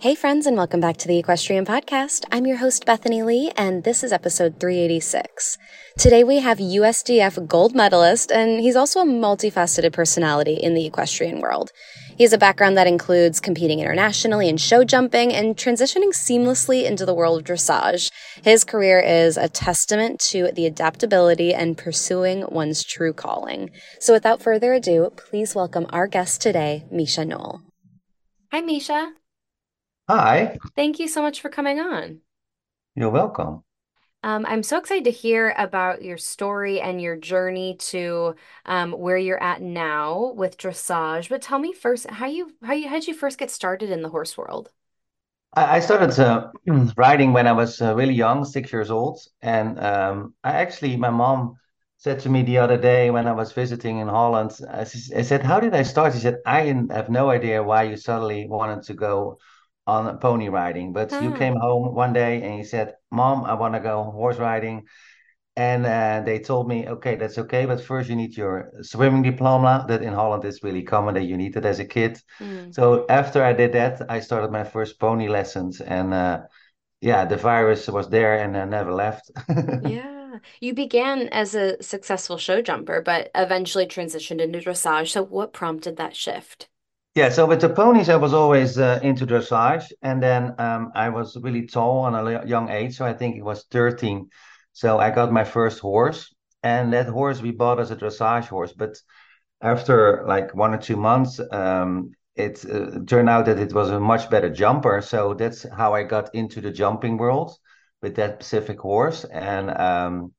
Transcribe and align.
Hey, 0.00 0.14
friends, 0.14 0.44
and 0.44 0.58
welcome 0.58 0.78
back 0.78 0.98
to 0.98 1.08
the 1.08 1.16
Equestrian 1.16 1.64
Podcast. 1.64 2.24
I'm 2.30 2.46
your 2.46 2.58
host, 2.58 2.84
Bethany 2.84 3.22
Lee, 3.22 3.50
and 3.56 3.82
this 3.82 4.04
is 4.04 4.12
episode 4.12 4.60
386. 4.60 5.56
Today 5.96 6.22
we 6.22 6.40
have 6.40 6.58
USDF 6.58 7.48
gold 7.48 7.74
medalist, 7.74 8.30
and 8.30 8.60
he's 8.60 8.76
also 8.76 9.00
a 9.00 9.06
multifaceted 9.06 9.94
personality 9.94 10.52
in 10.52 10.74
the 10.74 10.84
equestrian 10.84 11.40
world. 11.40 11.70
He 12.14 12.24
has 12.24 12.34
a 12.34 12.38
background 12.38 12.76
that 12.76 12.86
includes 12.86 13.40
competing 13.40 13.80
internationally 13.80 14.50
in 14.50 14.58
show 14.58 14.84
jumping 14.84 15.32
and 15.32 15.56
transitioning 15.56 16.10
seamlessly 16.10 16.84
into 16.84 17.06
the 17.06 17.14
world 17.14 17.40
of 17.40 17.46
dressage. 17.46 18.12
His 18.44 18.64
career 18.64 19.00
is 19.00 19.38
a 19.38 19.48
testament 19.48 20.20
to 20.28 20.52
the 20.52 20.66
adaptability 20.66 21.54
and 21.54 21.78
pursuing 21.78 22.42
one's 22.50 22.84
true 22.84 23.14
calling. 23.14 23.70
So 23.98 24.12
without 24.12 24.42
further 24.42 24.74
ado, 24.74 25.10
please 25.16 25.54
welcome 25.54 25.86
our 25.88 26.06
guest 26.06 26.42
today, 26.42 26.84
Micha 26.92 27.26
Knol. 27.26 27.62
Hi, 28.52 28.60
Micha. 28.60 29.12
Hi, 30.08 30.58
Thank 30.76 30.98
you 31.00 31.08
so 31.08 31.22
much 31.22 31.40
for 31.40 31.48
coming 31.48 31.80
on. 31.80 32.20
you're 32.96 33.10
welcome. 33.10 33.62
Um, 34.22 34.44
I'm 34.46 34.62
so 34.64 34.78
excited 34.78 35.04
to 35.04 35.10
hear 35.12 35.54
about 35.56 36.02
your 36.02 36.18
story 36.18 36.80
and 36.80 37.00
your 37.00 37.16
journey 37.16 37.76
to 37.76 38.34
um, 38.64 38.92
where 38.92 39.16
you're 39.16 39.42
at 39.42 39.62
now 39.62 40.32
with 40.34 40.58
dressage. 40.58 41.28
But 41.28 41.42
tell 41.42 41.58
me 41.60 41.72
first, 41.72 42.10
how 42.10 42.26
you 42.26 42.56
how 42.64 42.72
you 42.72 42.88
how 42.88 42.94
did 42.96 43.06
you 43.06 43.14
first 43.14 43.38
get 43.38 43.50
started 43.50 43.90
in 43.90 44.02
the 44.02 44.08
horse 44.08 44.36
world? 44.36 44.70
I, 45.54 45.76
I 45.76 45.80
started 45.80 46.18
uh, 46.18 46.50
riding 46.96 47.32
when 47.32 47.46
I 47.46 47.52
was 47.52 47.80
uh, 47.80 47.94
really 47.94 48.14
young, 48.14 48.44
six 48.44 48.72
years 48.72 48.90
old, 48.90 49.20
and 49.42 49.78
um, 49.80 50.34
I 50.44 50.52
actually, 50.52 50.96
my 50.96 51.10
mom 51.10 51.56
said 51.98 52.20
to 52.20 52.28
me 52.28 52.42
the 52.42 52.58
other 52.58 52.76
day 52.76 53.10
when 53.10 53.26
I 53.26 53.32
was 53.32 53.52
visiting 53.52 53.98
in 53.98 54.08
Holland, 54.08 54.58
I 54.70 54.84
said, 54.84 55.42
"How 55.42 55.60
did 55.60 55.74
I 55.74 55.82
start?" 55.82 56.12
She 56.14 56.20
said, 56.20 56.38
"I 56.46 56.62
have 56.90 57.08
no 57.10 57.30
idea 57.30 57.62
why 57.62 57.84
you 57.84 57.96
suddenly 57.96 58.46
wanted 58.48 58.82
to 58.84 58.94
go 58.94 59.38
on 59.86 60.18
pony 60.18 60.48
riding, 60.48 60.92
but 60.92 61.20
you 61.20 61.30
Ah, 61.30 61.32
came 61.32 61.56
home 61.56 61.94
one 61.94 62.12
day 62.12 62.42
and 62.42 62.58
you 62.58 62.64
said, 62.64 62.94
"Mom, 63.10 63.44
I 63.44 63.54
want 63.54 63.74
to 63.74 63.80
go 63.80 64.04
horse 64.04 64.38
riding." 64.38 64.84
And 65.56 65.86
uh, 65.86 66.22
they 66.24 66.38
told 66.38 66.68
me, 66.68 66.86
okay, 66.88 67.16
that's 67.16 67.38
okay, 67.38 67.64
but 67.66 67.80
first 67.82 68.10
you 68.10 68.16
need 68.16 68.36
your 68.36 68.70
swimming 68.82 69.22
diploma. 69.22 69.86
That 69.88 70.02
in 70.02 70.12
Holland 70.12 70.44
is 70.44 70.62
really 70.62 70.82
common 70.82 71.14
that 71.14 71.24
you 71.24 71.36
need 71.38 71.56
it 71.56 71.64
as 71.64 71.78
a 71.80 71.84
kid. 71.86 72.20
mm, 72.40 72.76
So 72.76 73.06
after 73.08 73.42
I 73.42 73.54
did 73.54 73.72
that, 73.72 74.02
I 74.10 74.20
started 74.20 74.50
my 74.52 74.64
first 74.64 75.00
pony 75.00 75.28
lessons, 75.28 75.80
and 75.80 76.12
uh, 76.14 76.42
yeah, 77.00 77.24
the 77.26 77.36
virus 77.38 77.88
was 77.88 78.08
there 78.10 78.38
and 78.38 78.56
I 78.56 78.64
never 78.66 78.92
left. 78.92 79.30
yeah. 79.80 80.38
You 80.60 80.74
began 80.74 81.28
as 81.30 81.54
a 81.54 81.82
successful 81.82 82.36
show 82.38 82.60
jumper, 82.62 83.00
but 83.00 83.30
eventually 83.34 83.86
transitioned 83.86 84.40
into 84.40 84.58
dressage. 84.60 85.10
So 85.12 85.22
what 85.22 85.52
prompted 85.52 85.96
that 85.96 86.16
shift? 86.16 86.68
Yeah, 87.16 87.30
so 87.30 87.46
with 87.46 87.62
the 87.62 87.70
ponies, 87.70 88.10
I 88.10 88.16
was 88.16 88.34
always 88.34 88.76
uh, 88.76 89.00
into 89.02 89.26
dressage, 89.26 89.90
and 90.02 90.22
then 90.22 90.54
um, 90.58 90.92
I 90.94 91.08
was 91.08 91.34
really 91.40 91.66
tall 91.66 92.00
on 92.00 92.14
a 92.14 92.44
young 92.44 92.68
age, 92.68 92.94
so 92.94 93.06
I 93.06 93.14
think 93.14 93.36
it 93.36 93.42
was 93.42 93.64
13. 93.70 94.28
So 94.74 94.98
I 94.98 95.10
got 95.10 95.32
my 95.32 95.42
first 95.42 95.80
horse, 95.80 96.34
and 96.62 96.92
that 96.92 97.06
horse 97.06 97.40
we 97.40 97.52
bought 97.52 97.80
as 97.80 97.90
a 97.90 97.96
dressage 97.96 98.48
horse, 98.48 98.74
but 98.74 98.98
after 99.62 100.26
like 100.28 100.54
one 100.54 100.74
or 100.74 100.78
two 100.78 100.96
months, 100.98 101.40
um, 101.52 102.10
it 102.34 102.62
uh, 102.70 103.00
turned 103.06 103.30
out 103.30 103.46
that 103.46 103.60
it 103.60 103.72
was 103.72 103.88
a 103.88 103.98
much 103.98 104.28
better 104.28 104.50
jumper. 104.50 105.00
So 105.00 105.32
that's 105.32 105.64
how 105.70 105.94
I 105.94 106.02
got 106.02 106.34
into 106.34 106.60
the 106.60 106.70
jumping 106.70 107.16
world 107.16 107.56
with 108.02 108.16
that 108.16 108.42
specific 108.42 108.78
horse. 108.78 109.24
And 109.24 109.70
um, 109.70 110.34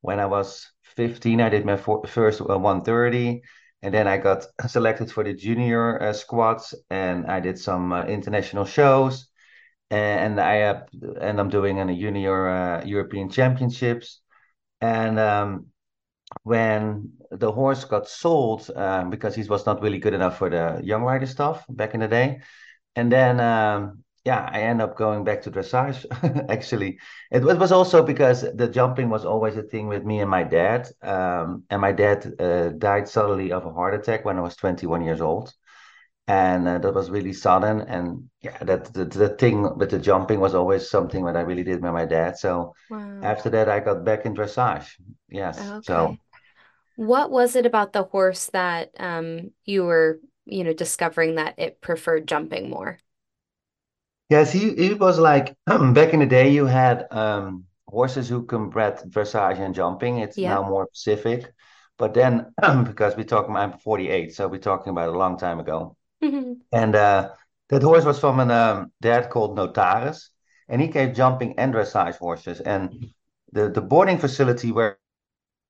when 0.00 0.18
I 0.18 0.24
was 0.24 0.66
15, 0.96 1.42
I 1.42 1.50
did 1.50 1.66
my 1.66 1.76
for 1.76 2.06
first 2.06 2.40
uh, 2.40 2.58
130. 2.58 3.42
And 3.82 3.92
then 3.92 4.06
I 4.06 4.18
got 4.18 4.46
selected 4.68 5.10
for 5.10 5.24
the 5.24 5.34
junior 5.34 6.00
uh, 6.00 6.12
squads, 6.12 6.74
and 6.90 7.26
I 7.26 7.40
did 7.40 7.58
some 7.58 7.92
uh, 7.92 8.04
international 8.04 8.64
shows. 8.64 9.28
And 9.90 10.40
I 10.40 10.62
uh, 10.62 10.84
and 11.20 11.38
I'm 11.38 11.50
doing 11.50 11.76
in 11.76 11.90
a 11.90 11.96
junior 11.96 12.48
uh, 12.48 12.84
European 12.84 13.28
Championships. 13.28 14.20
And 14.80 15.18
um, 15.18 15.66
when 16.44 17.12
the 17.30 17.52
horse 17.52 17.84
got 17.84 18.08
sold 18.08 18.70
um, 18.74 19.10
because 19.10 19.34
he 19.34 19.42
was 19.44 19.66
not 19.66 19.82
really 19.82 19.98
good 19.98 20.14
enough 20.14 20.38
for 20.38 20.50
the 20.50 20.80
young 20.82 21.02
rider 21.02 21.26
stuff 21.26 21.64
back 21.68 21.94
in 21.94 22.00
the 22.00 22.08
day. 22.08 22.40
And 22.96 23.10
then, 23.10 23.40
um, 23.40 24.01
yeah, 24.24 24.48
I 24.52 24.62
end 24.62 24.80
up 24.80 24.96
going 24.96 25.24
back 25.24 25.42
to 25.42 25.50
dressage. 25.50 26.06
Actually, 26.50 26.98
it, 27.30 27.44
it 27.44 27.58
was 27.58 27.72
also 27.72 28.02
because 28.04 28.42
the 28.54 28.68
jumping 28.68 29.10
was 29.10 29.24
always 29.24 29.56
a 29.56 29.62
thing 29.62 29.88
with 29.88 30.04
me 30.04 30.20
and 30.20 30.30
my 30.30 30.44
dad. 30.44 30.88
Um, 31.02 31.64
and 31.70 31.80
my 31.80 31.92
dad 31.92 32.32
uh, 32.40 32.68
died 32.70 33.08
suddenly 33.08 33.52
of 33.52 33.66
a 33.66 33.72
heart 33.72 33.94
attack 33.94 34.24
when 34.24 34.38
I 34.38 34.42
was 34.42 34.56
21 34.56 35.02
years 35.02 35.20
old. 35.20 35.52
And 36.28 36.68
uh, 36.68 36.78
that 36.78 36.94
was 36.94 37.10
really 37.10 37.32
sudden. 37.32 37.80
And 37.82 38.30
yeah, 38.42 38.58
that 38.62 38.94
the, 38.94 39.04
the 39.04 39.30
thing 39.30 39.76
with 39.78 39.90
the 39.90 39.98
jumping 39.98 40.40
was 40.40 40.54
always 40.54 40.88
something 40.88 41.24
that 41.26 41.36
I 41.36 41.40
really 41.40 41.64
did 41.64 41.82
with 41.82 41.92
my 41.92 42.06
dad. 42.06 42.38
So 42.38 42.74
Wow. 42.88 43.22
after 43.22 43.50
that, 43.50 43.68
I 43.68 43.80
got 43.80 44.04
back 44.04 44.26
in 44.26 44.34
dressage. 44.34 44.88
Yes. 45.28 45.74
So. 45.80 46.16
Okay. 46.16 46.20
What 46.96 47.30
was 47.30 47.56
it 47.56 47.66
about 47.66 47.92
the 47.94 48.04
horse 48.04 48.48
that 48.48 48.90
um 49.00 49.52
you 49.64 49.84
were, 49.84 50.20
you 50.46 50.64
know, 50.64 50.72
discovering 50.74 51.36
that 51.36 51.54
it 51.58 51.80
preferred 51.80 52.28
jumping 52.28 52.70
more? 52.70 52.98
Yes, 54.32 54.50
he 54.52 54.74
he 54.74 54.94
was 54.94 55.18
like 55.18 55.54
back 55.66 56.14
in 56.14 56.20
the 56.20 56.26
day 56.26 56.48
you 56.50 56.64
had 56.64 57.06
um 57.10 57.64
horses 57.86 58.28
who 58.30 58.46
can 58.46 58.70
bred 58.70 58.94
dressage 59.14 59.58
and 59.58 59.74
jumping. 59.74 60.18
It's 60.18 60.40
now 60.42 60.62
more 60.62 60.88
specific. 60.92 61.52
But 61.98 62.14
then 62.14 62.54
because 62.84 63.14
we 63.16 63.24
talking 63.24 63.54
I'm 63.56 63.78
48, 63.78 64.34
so 64.34 64.48
we're 64.48 64.58
talking 64.70 64.90
about 64.90 65.10
a 65.10 65.18
long 65.18 65.36
time 65.38 65.60
ago. 65.60 65.96
And 66.72 66.94
uh 66.94 67.30
that 67.68 67.82
horse 67.82 68.06
was 68.06 68.18
from 68.18 68.40
a 68.40 68.48
um, 68.54 68.92
dad 69.02 69.30
called 69.30 69.56
Notaris, 69.58 70.30
and 70.68 70.80
he 70.80 70.88
gave 70.88 71.14
jumping 71.14 71.58
and 71.58 71.74
dressage 71.74 72.16
horses. 72.16 72.60
And 72.60 73.12
the 73.52 73.68
the 73.70 73.82
boarding 73.82 74.18
facility 74.18 74.72
where 74.72 74.98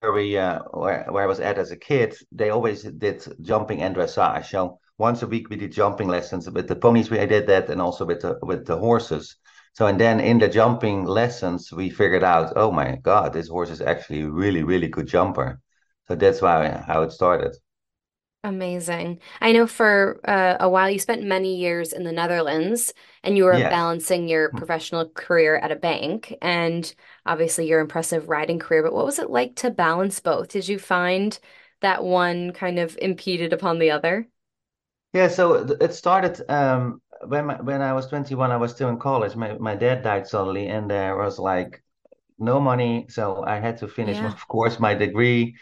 where 0.00 0.12
we 0.12 0.36
uh, 0.36 0.60
where, 0.72 1.06
where 1.10 1.24
I 1.24 1.26
was 1.26 1.40
at 1.40 1.58
as 1.58 1.70
a 1.72 1.76
kid, 1.76 2.14
they 2.32 2.50
always 2.50 2.82
did 2.84 3.18
jumping 3.42 3.82
and 3.82 3.96
dressage. 3.96 4.46
So 4.46 4.78
once 5.02 5.20
a 5.22 5.26
week 5.26 5.50
we 5.50 5.56
did 5.56 5.72
jumping 5.72 6.06
lessons 6.06 6.48
with 6.48 6.68
the 6.68 6.76
ponies. 6.76 7.10
We 7.10 7.18
did 7.26 7.48
that, 7.48 7.68
and 7.68 7.82
also 7.82 8.04
with 8.04 8.20
the 8.20 8.38
with 8.40 8.64
the 8.66 8.78
horses. 8.78 9.36
So 9.74 9.86
and 9.86 9.98
then 9.98 10.20
in 10.20 10.38
the 10.38 10.48
jumping 10.48 11.04
lessons, 11.04 11.72
we 11.72 11.90
figured 11.90 12.22
out, 12.22 12.52
oh 12.56 12.70
my 12.70 12.96
God, 13.02 13.32
this 13.32 13.48
horse 13.48 13.70
is 13.70 13.80
actually 13.80 14.22
a 14.22 14.30
really 14.30 14.62
really 14.62 14.88
good 14.88 15.08
jumper. 15.08 15.60
So 16.06 16.14
that's 16.14 16.40
why 16.40 16.84
how 16.86 17.02
it 17.02 17.10
started. 17.10 17.56
Amazing. 18.44 19.20
I 19.40 19.52
know 19.52 19.66
for 19.66 20.20
uh, 20.24 20.56
a 20.58 20.68
while 20.68 20.90
you 20.90 20.98
spent 20.98 21.22
many 21.22 21.56
years 21.56 21.92
in 21.92 22.02
the 22.04 22.10
Netherlands 22.10 22.92
and 23.22 23.36
you 23.36 23.44
were 23.44 23.52
balancing 23.52 24.28
your 24.28 24.50
professional 24.50 25.08
career 25.08 25.56
at 25.56 25.70
a 25.70 25.76
bank 25.76 26.34
and 26.42 26.92
obviously 27.24 27.68
your 27.68 27.80
impressive 27.80 28.28
riding 28.28 28.58
career, 28.58 28.82
but 28.82 28.92
what 28.92 29.06
was 29.06 29.20
it 29.20 29.30
like 29.30 29.54
to 29.56 29.70
balance 29.70 30.18
both? 30.20 30.48
Did 30.48 30.66
you 30.66 30.78
find 30.80 31.38
that 31.82 32.02
one 32.02 32.52
kind 32.52 32.80
of 32.80 32.98
impeded 33.00 33.52
upon 33.52 33.78
the 33.78 33.92
other? 33.92 34.26
Yeah, 35.12 35.28
so 35.28 35.54
it 35.80 35.94
started 35.94 36.42
um, 36.50 37.02
when 37.26 37.46
my, 37.46 37.60
when 37.60 37.82
I 37.82 37.92
was 37.92 38.06
21, 38.06 38.50
I 38.50 38.56
was 38.56 38.72
still 38.72 38.88
in 38.88 38.98
college. 38.98 39.36
My 39.36 39.54
my 39.58 39.74
dad 39.76 40.02
died 40.02 40.26
suddenly, 40.26 40.68
and 40.68 40.90
there 40.90 41.16
was 41.16 41.38
like 41.38 41.82
no 42.38 42.60
money, 42.60 43.06
so 43.08 43.44
I 43.44 43.58
had 43.60 43.78
to 43.78 43.88
finish, 43.88 44.18
Yeah. 44.18 44.28
of 44.28 44.48
course, 44.48 44.80
my 44.80 44.94
degree, 44.94 45.56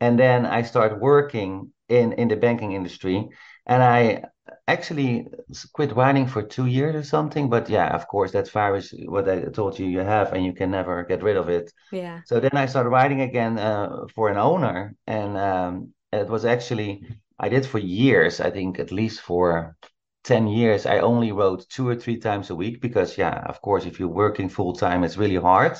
and 0.00 0.18
then 0.18 0.46
I 0.46 0.62
started 0.62 1.00
working 1.00 1.72
in 1.88 2.12
in 2.14 2.28
the 2.28 2.36
banking 2.36 2.72
industry, 2.72 3.28
and 3.66 3.82
I 3.82 4.24
actually 4.68 5.28
quit 5.72 5.94
writing 5.96 6.26
for 6.26 6.42
two 6.42 6.66
years 6.66 6.94
or 6.96 7.04
something. 7.04 7.48
But 7.50 7.68
yeah, 7.70 7.94
of 7.94 8.06
course, 8.08 8.32
that 8.32 8.50
virus, 8.50 8.92
what 9.06 9.28
I 9.28 9.42
told 9.52 9.78
you, 9.78 9.86
you 9.86 10.00
have, 10.00 10.32
and 10.32 10.44
you 10.44 10.52
can 10.52 10.70
never 10.70 11.04
get 11.04 11.22
rid 11.22 11.36
of 11.36 11.48
it. 11.48 11.72
Yeah. 11.90 12.20
So 12.26 12.40
then 12.40 12.50
I 12.54 12.66
started 12.66 12.90
writing 12.90 13.20
again 13.22 13.58
uh, 13.58 14.06
for 14.14 14.28
an 14.30 14.36
owner, 14.38 14.94
and 15.06 15.36
um, 15.38 15.94
it 16.12 16.28
was 16.28 16.44
actually 16.44 17.02
I 17.38 17.48
did 17.48 17.66
for 17.66 17.78
years. 17.78 18.40
I 18.40 18.50
think 18.50 18.78
at 18.78 18.92
least 18.92 19.20
for 19.20 19.76
10 20.24 20.46
years, 20.48 20.86
I 20.86 20.98
only 20.98 21.32
wrote 21.32 21.68
two 21.68 21.88
or 21.88 21.94
three 21.96 22.18
times 22.18 22.50
a 22.50 22.54
week 22.54 22.80
because, 22.80 23.16
yeah, 23.18 23.44
of 23.46 23.60
course, 23.62 23.86
if 23.86 23.98
you're 24.00 24.08
working 24.08 24.48
full 24.48 24.74
time, 24.74 25.04
it's 25.04 25.16
really 25.16 25.36
hard. 25.36 25.76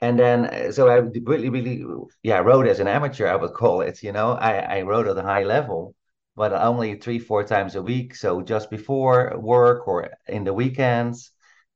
And 0.00 0.18
then, 0.18 0.46
uh, 0.46 0.72
so 0.72 0.88
I 0.88 0.96
really, 0.96 1.48
really, 1.48 1.84
yeah, 2.22 2.38
wrote 2.38 2.66
as 2.66 2.80
an 2.80 2.88
amateur, 2.88 3.28
I 3.28 3.36
would 3.36 3.52
call 3.54 3.82
it. 3.82 4.02
You 4.02 4.12
know, 4.12 4.32
I, 4.32 4.78
I 4.78 4.82
wrote 4.82 5.06
at 5.06 5.16
a 5.16 5.22
high 5.22 5.44
level, 5.44 5.94
but 6.36 6.52
only 6.52 6.96
three, 6.96 7.18
four 7.18 7.44
times 7.44 7.74
a 7.76 7.82
week. 7.82 8.14
So 8.16 8.42
just 8.42 8.70
before 8.70 9.38
work 9.38 9.86
or 9.86 10.10
in 10.28 10.44
the 10.44 10.54
weekends. 10.54 11.30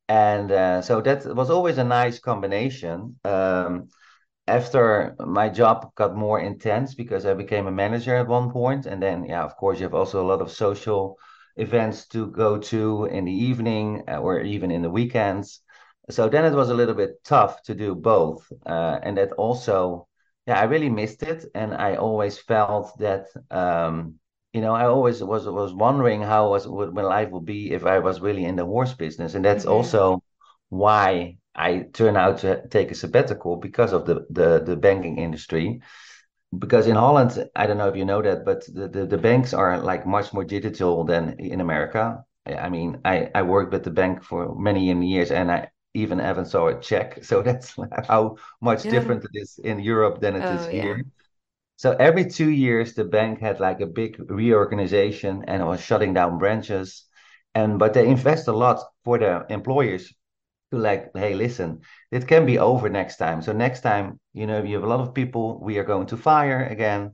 And 0.09 0.51
uh, 0.53 0.83
so 0.83 1.01
that 1.03 1.25
was 1.35 1.51
always 1.51 1.79
a 1.79 1.85
nice 1.85 2.19
combination. 2.19 3.19
Um, 3.25 3.89
after 4.49 5.17
my 5.19 5.49
job 5.49 5.95
got 5.95 6.17
more 6.17 6.41
intense 6.41 6.95
because 6.95 7.27
I 7.27 7.35
became 7.35 7.67
a 7.67 7.73
manager 7.73 8.15
at 8.17 8.29
one 8.29 8.51
point, 8.51 8.87
and 8.87 9.03
then 9.03 9.25
yeah, 9.25 9.43
of 9.43 9.57
course, 9.57 9.79
you 9.79 9.85
have 9.85 9.95
also 9.95 10.23
a 10.23 10.27
lot 10.27 10.41
of 10.41 10.51
social 10.51 11.19
events 11.57 12.07
to 12.09 12.27
go 12.29 12.59
to 12.59 13.07
in 13.07 13.25
the 13.25 13.33
evening 13.33 14.05
uh, 14.09 14.19
or 14.19 14.41
even 14.41 14.71
in 14.71 14.83
the 14.83 14.91
weekends. 14.91 15.61
So 16.11 16.29
then 16.29 16.45
it 16.45 16.55
was 16.55 16.71
a 16.71 16.75
little 16.75 16.95
bit 16.95 17.25
tough 17.25 17.63
to 17.65 17.75
do 17.75 17.95
both, 17.95 18.51
uh, 18.65 18.99
and 19.03 19.17
that 19.19 19.33
also, 19.33 20.07
yeah, 20.47 20.61
I 20.61 20.65
really 20.65 20.91
missed 20.91 21.23
it, 21.23 21.45
and 21.55 21.75
I 21.75 21.97
always 21.97 22.39
felt 22.39 22.99
that. 22.99 23.27
Um, 23.51 24.17
you 24.53 24.63
know, 24.63 24.75
I 24.75 24.87
always 24.87 25.23
was 25.23 25.47
was 25.47 25.75
wondering 25.75 26.23
how 26.23 26.49
was 26.49 26.67
what 26.67 26.95
my 26.95 27.03
life 27.03 27.29
would 27.31 27.45
be 27.45 27.73
if 27.73 27.85
I 27.85 27.99
was 27.99 28.23
really 28.23 28.47
in 28.47 28.57
the 28.57 28.65
horse 28.65 28.95
business, 28.95 29.35
and 29.35 29.45
that's 29.45 29.65
mm-hmm. 29.65 29.75
also 29.75 30.23
why 30.71 31.37
I 31.57 31.87
turned 31.93 32.19
out 32.19 32.39
to 32.39 32.69
take 32.69 32.91
a 32.91 32.95
sabbatical 32.95 33.57
because 33.57 33.93
of 33.93 34.07
the 34.07 34.27
the, 34.31 34.63
the 34.65 34.77
banking 34.77 35.19
industry. 35.19 35.81
Because 36.57 36.87
in 36.87 36.95
Holland, 36.95 37.51
I 37.57 37.67
don't 37.67 37.79
know 37.79 37.89
if 37.89 37.97
you 37.97 38.05
know 38.05 38.23
that, 38.23 38.45
but 38.45 38.65
the, 38.73 38.89
the, 38.89 39.05
the 39.05 39.19
banks 39.19 39.53
are 39.53 39.81
like 39.81 40.07
much 40.07 40.33
more 40.33 40.45
digital 40.45 41.05
than 41.05 41.41
in 41.41 41.61
America. 41.61 42.25
I 42.47 42.69
mean, 42.69 43.01
I, 43.05 43.31
I 43.35 43.43
worked 43.43 43.73
with 43.73 43.83
the 43.83 43.91
bank 43.91 44.23
for 44.23 44.55
many 44.55 44.85
years 44.85 45.33
and 45.33 45.51
I 45.51 45.71
even 45.95 46.19
haven't 46.19 46.47
saw 46.47 46.69
a 46.69 46.81
check. 46.81 47.19
So 47.25 47.43
that's 47.43 47.75
how 48.07 48.37
much 48.61 48.85
yeah. 48.85 48.93
different 48.93 49.25
it 49.25 49.31
is 49.35 49.59
in 49.59 49.81
Europe 49.81 50.21
than 50.21 50.37
it 50.37 50.45
oh, 50.45 50.55
is 50.55 50.67
here. 50.69 50.99
Yeah. 50.99 51.03
So 51.79 51.93
every 51.93 52.31
two 52.31 52.51
years, 52.51 52.95
the 52.95 53.05
bank 53.05 53.41
had 53.41 53.61
like 53.61 53.81
a 53.81 53.87
big 53.87 54.17
reorganization 54.31 55.45
and 55.49 55.63
it 55.63 55.67
was 55.67 55.81
shutting 55.81 56.15
down 56.15 56.39
branches. 56.39 57.05
And 57.55 57.79
but 57.79 57.93
they 57.93 58.07
invest 58.07 58.49
a 58.49 58.53
lot 58.53 58.81
for 59.05 59.19
the 59.19 59.47
employers 59.51 60.13
to 60.71 60.79
like, 60.79 61.11
hey, 61.15 61.35
listen, 61.35 61.81
it 62.11 62.27
can 62.27 62.47
be 62.47 62.59
over 62.59 62.89
next 62.89 63.17
time. 63.17 63.43
So 63.43 63.53
next 63.53 63.81
time, 63.81 64.19
you 64.33 64.47
know, 64.47 64.63
you 64.63 64.75
have 64.75 64.85
a 64.85 64.89
lot 64.89 65.01
of 65.01 65.15
people 65.15 65.61
we 65.63 65.79
are 65.79 65.85
going 65.85 66.07
to 66.09 66.17
fire 66.17 66.67
again. 66.67 67.13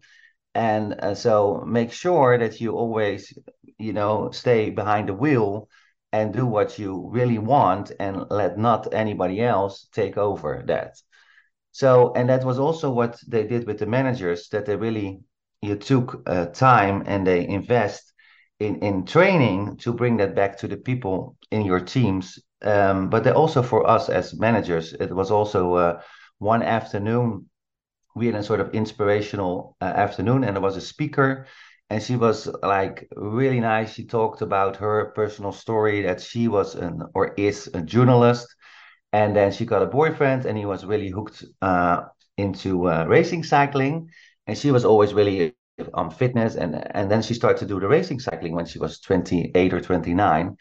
And 0.55 0.95
uh, 1.01 1.15
so 1.15 1.65
make 1.67 1.93
sure 1.93 2.39
that 2.39 2.61
you 2.61 2.73
always, 2.73 3.33
you 3.79 3.93
know, 3.93 4.31
stay 4.31 4.71
behind 4.71 5.09
the 5.09 5.15
wheel 5.15 5.69
and 6.13 6.33
do 6.33 6.47
what 6.47 6.79
you 6.79 7.09
really 7.11 7.39
want 7.39 7.93
and 7.99 8.27
let 8.31 8.59
not 8.59 8.93
anybody 8.93 9.43
else 9.43 9.89
take 9.93 10.19
over 10.19 10.63
that. 10.67 10.97
So, 11.73 12.13
and 12.15 12.29
that 12.29 12.45
was 12.45 12.59
also 12.59 12.91
what 12.91 13.19
they 13.27 13.47
did 13.47 13.67
with 13.67 13.79
the 13.79 13.87
managers 13.87 14.49
that 14.51 14.67
they 14.67 14.77
really, 14.77 15.21
you 15.63 15.77
took 15.77 16.23
uh, 16.27 16.47
time 16.47 17.05
and 17.07 17.27
they 17.27 17.49
invest 17.49 18.13
in, 18.61 18.81
in 18.81 19.07
training 19.07 19.79
to 19.79 19.93
bring 19.95 20.19
that 20.19 20.35
back 20.35 20.59
to 20.59 20.69
the 20.69 20.77
people 20.77 21.37
in 21.51 21.65
your 21.65 21.81
teams. 21.81 22.39
Um, 22.63 23.09
but 23.11 23.27
also 23.29 23.63
for 23.63 23.89
us 23.89 24.09
as 24.09 24.39
managers, 24.39 24.93
it 24.93 25.13
was 25.13 25.31
also 25.31 25.75
uh, 25.75 26.01
one 26.39 26.63
afternoon, 26.63 27.47
we 28.15 28.27
had 28.27 28.35
a 28.37 28.43
sort 28.43 28.61
of 28.61 28.75
inspirational 28.75 29.77
uh, 29.81 29.85
afternoon 29.85 30.45
and 30.45 30.57
there 30.57 30.63
was 30.63 30.77
a 30.77 30.81
speaker 30.81 31.47
and 31.91 32.03
she 32.03 32.17
was 32.17 32.49
like 32.63 33.09
really 33.17 33.61
nice. 33.61 33.95
She 33.95 34.05
talked 34.07 34.43
about 34.43 34.77
her 34.77 35.13
personal 35.15 35.53
story 35.53 36.03
that 36.03 36.21
she 36.21 36.49
was 36.49 36.75
an 36.75 37.03
or 37.15 37.35
is 37.35 37.69
a 37.75 37.83
journalist 37.83 38.47
and 39.13 39.37
then 39.37 39.53
she 39.53 39.67
got 39.67 39.83
a 39.83 39.87
boyfriend, 39.87 40.47
and 40.47 40.57
he 40.57 40.65
was 40.65 40.85
really 40.85 41.11
hooked 41.11 41.45
uh, 41.61 42.03
into 42.39 42.89
uh, 42.89 43.05
racing 43.07 43.45
cycling. 43.45 44.09
And 44.47 44.57
she 44.57 44.71
was 44.71 44.85
always 44.85 45.15
really 45.15 45.55
on 45.95 46.11
fitness. 46.11 46.57
And, 46.57 46.83
and 46.97 47.11
then 47.11 47.23
she 47.23 47.35
started 47.35 47.59
to 47.59 47.67
do 47.67 47.79
the 47.79 47.89
racing 47.89 48.21
cycling 48.21 48.55
when 48.55 48.67
she 48.67 48.79
was 48.79 49.01
28 49.01 49.75
or 49.75 49.81
29. 49.81 50.57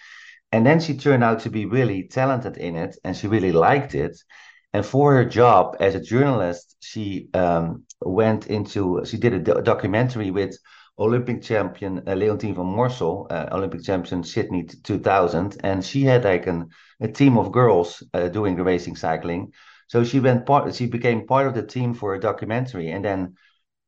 And 0.52 0.66
then 0.66 0.80
she 0.80 0.98
turned 0.98 1.24
out 1.24 1.40
to 1.42 1.50
be 1.50 1.66
really 1.66 2.04
talented 2.04 2.58
in 2.58 2.76
it, 2.76 2.98
and 3.04 3.16
she 3.16 3.28
really 3.28 3.52
liked 3.52 3.96
it. 3.96 4.18
And 4.74 4.86
for 4.86 5.14
her 5.14 5.26
job 5.26 5.78
as 5.80 5.96
a 5.96 6.02
journalist, 6.02 6.76
she 6.82 7.30
um, 7.34 7.84
went 8.02 8.48
into, 8.48 9.04
she 9.06 9.18
did 9.18 9.34
a 9.34 9.40
do- 9.40 9.62
documentary 9.62 10.32
with 10.32 10.58
Olympic 11.00 11.42
champion 11.42 12.00
uh, 12.00 12.16
Leontien 12.16 12.56
van 12.56 12.66
Moorsel, 12.66 13.28
uh, 13.32 13.48
Olympic 13.52 13.84
champion 13.84 14.24
Sydney 14.24 14.64
2000, 14.64 15.58
and 15.64 15.84
she 15.84 16.04
had 16.04 16.24
like 16.24 16.48
an, 16.48 16.70
a 17.00 17.08
team 17.08 17.38
of 17.38 17.52
girls 17.52 18.04
uh, 18.14 18.28
doing 18.28 18.56
the 18.56 18.64
racing 18.64 18.96
cycling. 18.96 19.52
So 19.88 20.04
she 20.04 20.20
went 20.20 20.46
part, 20.46 20.74
she 20.76 20.86
became 20.86 21.28
part 21.28 21.48
of 21.48 21.54
the 21.54 21.64
team 21.64 21.94
for 21.94 22.14
a 22.14 22.20
documentary, 22.20 22.92
and 22.92 23.04
then 23.04 23.36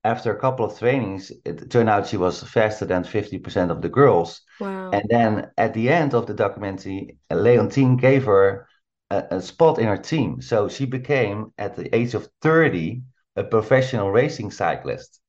after 0.04 0.36
a 0.36 0.40
couple 0.40 0.66
of 0.66 0.78
trainings, 0.78 1.32
it 1.46 1.70
turned 1.70 1.90
out 1.90 2.08
she 2.08 2.18
was 2.18 2.44
faster 2.44 2.86
than 2.86 3.04
50% 3.04 3.72
of 3.72 3.82
the 3.82 3.90
girls. 3.90 4.42
Wow. 4.60 4.92
And 4.92 5.04
then 5.10 5.52
at 5.58 5.74
the 5.74 5.90
end 5.90 6.14
of 6.14 6.28
the 6.28 6.34
documentary, 6.34 7.18
Leontien 7.32 8.00
gave 8.00 8.26
her 8.26 8.68
a, 9.10 9.24
a 9.32 9.42
spot 9.42 9.80
in 9.80 9.88
her 9.88 9.98
team. 9.98 10.42
So 10.42 10.68
she 10.68 10.86
became, 10.86 11.54
at 11.58 11.76
the 11.76 11.94
age 11.96 12.14
of 12.16 12.28
30, 12.42 13.02
a 13.36 13.44
professional 13.44 14.12
racing 14.12 14.52
cyclist 14.52 15.20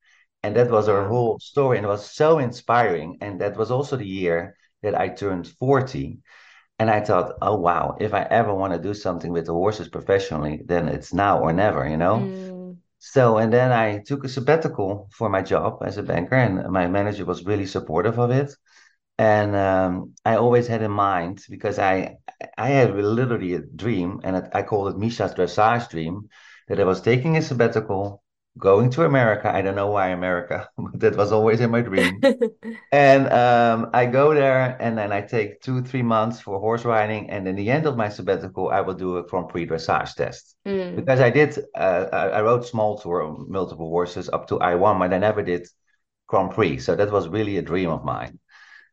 and 0.45 0.55
that 0.57 0.71
was 0.71 0.91
our 0.91 1.09
whole 1.09 1.39
story 1.39 1.79
and 1.79 1.87
it 1.87 1.89
was 1.89 2.11
so 2.11 2.39
inspiring 2.39 3.17
and 3.23 3.41
that 3.41 3.57
was 3.57 3.71
also 3.71 3.97
the 3.97 4.07
year 4.07 4.57
that 4.83 4.95
i 4.95 5.09
turned 5.09 5.49
40 5.49 6.19
and 6.79 6.91
i 6.91 7.01
thought 7.01 7.37
oh 7.41 7.57
wow 7.57 7.97
if 7.99 8.13
i 8.13 8.23
ever 8.31 8.55
want 8.55 8.75
to 8.75 8.79
do 8.79 8.93
something 8.93 9.33
with 9.33 9.47
the 9.47 9.53
horses 9.53 9.89
professionally 9.89 10.61
then 10.67 10.87
it's 10.89 11.15
now 11.15 11.39
or 11.41 11.53
never 11.53 11.89
you 11.89 11.97
know 11.97 12.19
mm. 12.19 12.54
So 13.07 13.37
and 13.39 13.53
then 13.53 13.71
i 13.73 13.99
took 13.99 14.25
a 14.25 14.29
sabbatical 14.31 15.09
for 15.13 15.29
my 15.29 15.43
job 15.43 15.83
as 15.83 15.99
a 15.99 16.03
banker 16.03 16.37
and 16.37 16.71
my 16.73 16.87
manager 16.89 17.25
was 17.27 17.45
really 17.45 17.67
supportive 17.67 18.19
of 18.19 18.31
it. 18.31 18.51
And 19.19 19.57
um, 19.57 20.15
i 20.25 20.37
always 20.37 20.67
had 20.69 20.83
in 20.83 20.93
mind 20.93 21.45
because 21.51 21.79
i 21.79 22.17
i 22.59 22.69
had 22.71 22.97
literally 22.97 23.55
a 23.55 23.61
dream 23.61 24.21
and 24.25 24.49
i 24.55 24.63
called 24.65 24.89
it 24.95 24.99
micha's 24.99 25.35
dressage 25.35 25.91
dream 25.91 26.29
that 26.69 26.81
i 26.81 26.85
was 26.85 27.01
taking 27.03 27.37
a 27.37 27.43
sabbatical 27.43 28.24
going 28.59 28.91
to 28.91 29.05
America. 29.05 29.53
I 29.53 29.63
don't 29.63 29.75
know 29.75 29.89
why 29.91 30.09
America, 30.09 30.69
but 30.79 31.01
that 31.01 31.17
was 31.17 31.33
always 31.33 31.61
in 31.61 31.71
my 31.71 31.81
dream. 31.81 32.21
and 32.93 33.33
um, 33.33 33.91
I 33.93 34.07
go 34.07 34.35
there 34.35 34.77
and 34.81 34.97
then 34.97 35.13
I 35.13 35.23
take 35.23 35.61
two, 35.61 35.83
three 35.83 36.03
months 36.03 36.41
for 36.41 36.61
horse 36.61 36.85
riding. 36.85 37.31
And 37.31 37.49
in 37.49 37.57
the 37.57 37.71
end 37.71 37.87
of 37.87 37.97
my 37.97 38.09
sabbatical, 38.09 38.71
I 38.71 38.81
will 38.81 38.95
do 38.95 39.17
a 39.17 39.25
Grand 39.25 39.49
Prix 39.49 39.67
dressage 39.67 40.15
test. 40.15 40.57
Mm. 40.67 40.97
Because 40.97 41.21
I 41.21 41.31
did, 41.31 41.59
uh, 41.77 42.07
I, 42.13 42.29
I 42.29 42.43
rode 42.43 42.65
small 42.65 42.99
tour, 42.99 43.37
multiple 43.49 43.89
horses 43.89 44.29
up 44.29 44.47
to 44.49 44.59
I1, 44.59 44.99
but 44.99 45.13
I 45.13 45.19
never 45.19 45.43
did 45.43 45.67
Grand 46.29 46.53
Prix. 46.53 46.79
So 46.79 46.95
that 46.95 47.11
was 47.11 47.29
really 47.29 47.59
a 47.59 47.63
dream 47.63 47.91
of 47.91 48.05
mine. 48.05 48.39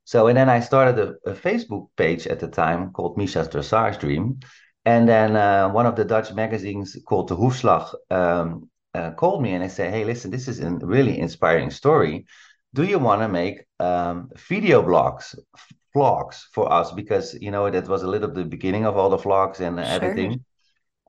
So, 0.04 0.28
and 0.28 0.36
then 0.36 0.50
I 0.50 0.60
started 0.60 0.98
a, 1.00 1.30
a 1.30 1.34
Facebook 1.36 1.90
page 1.96 2.26
at 2.26 2.40
the 2.40 2.48
time 2.48 2.92
called 2.92 3.18
Micha's 3.18 3.48
Dressage 3.48 4.00
Dream. 4.00 4.40
And 4.84 5.08
then 5.08 5.36
uh, 5.36 5.70
one 5.70 5.86
of 5.86 5.96
the 5.96 6.04
Dutch 6.04 6.34
magazines 6.34 6.98
called 7.06 7.28
the 7.28 7.38
Hoefslag 7.38 7.94
um, 8.10 8.71
uh, 8.94 9.12
called 9.12 9.42
me 9.42 9.54
and 9.54 9.64
they 9.64 9.70
said, 9.70 9.94
"Hey, 9.94 10.04
listen, 10.04 10.32
this 10.32 10.48
is 10.48 10.60
a 10.60 10.72
really 10.72 11.20
inspiring 11.20 11.72
story. 11.72 12.26
Do 12.74 12.84
you 12.84 13.00
want 13.00 13.22
to 13.22 13.28
make 13.28 13.66
um, 13.80 14.30
video 14.50 14.82
blogs, 14.82 15.36
vlogs 15.96 16.44
for 16.52 16.72
us? 16.72 16.92
Because 16.92 17.34
you 17.36 17.52
know 17.52 17.70
that 17.70 17.88
was 17.88 18.04
a 18.04 18.08
little 18.08 18.32
the 18.32 18.46
beginning 18.46 18.86
of 18.86 18.98
all 18.98 19.10
the 19.10 19.18
vlogs 19.18 19.60
and 19.60 19.78
sure. 19.78 19.86
everything." 19.86 20.46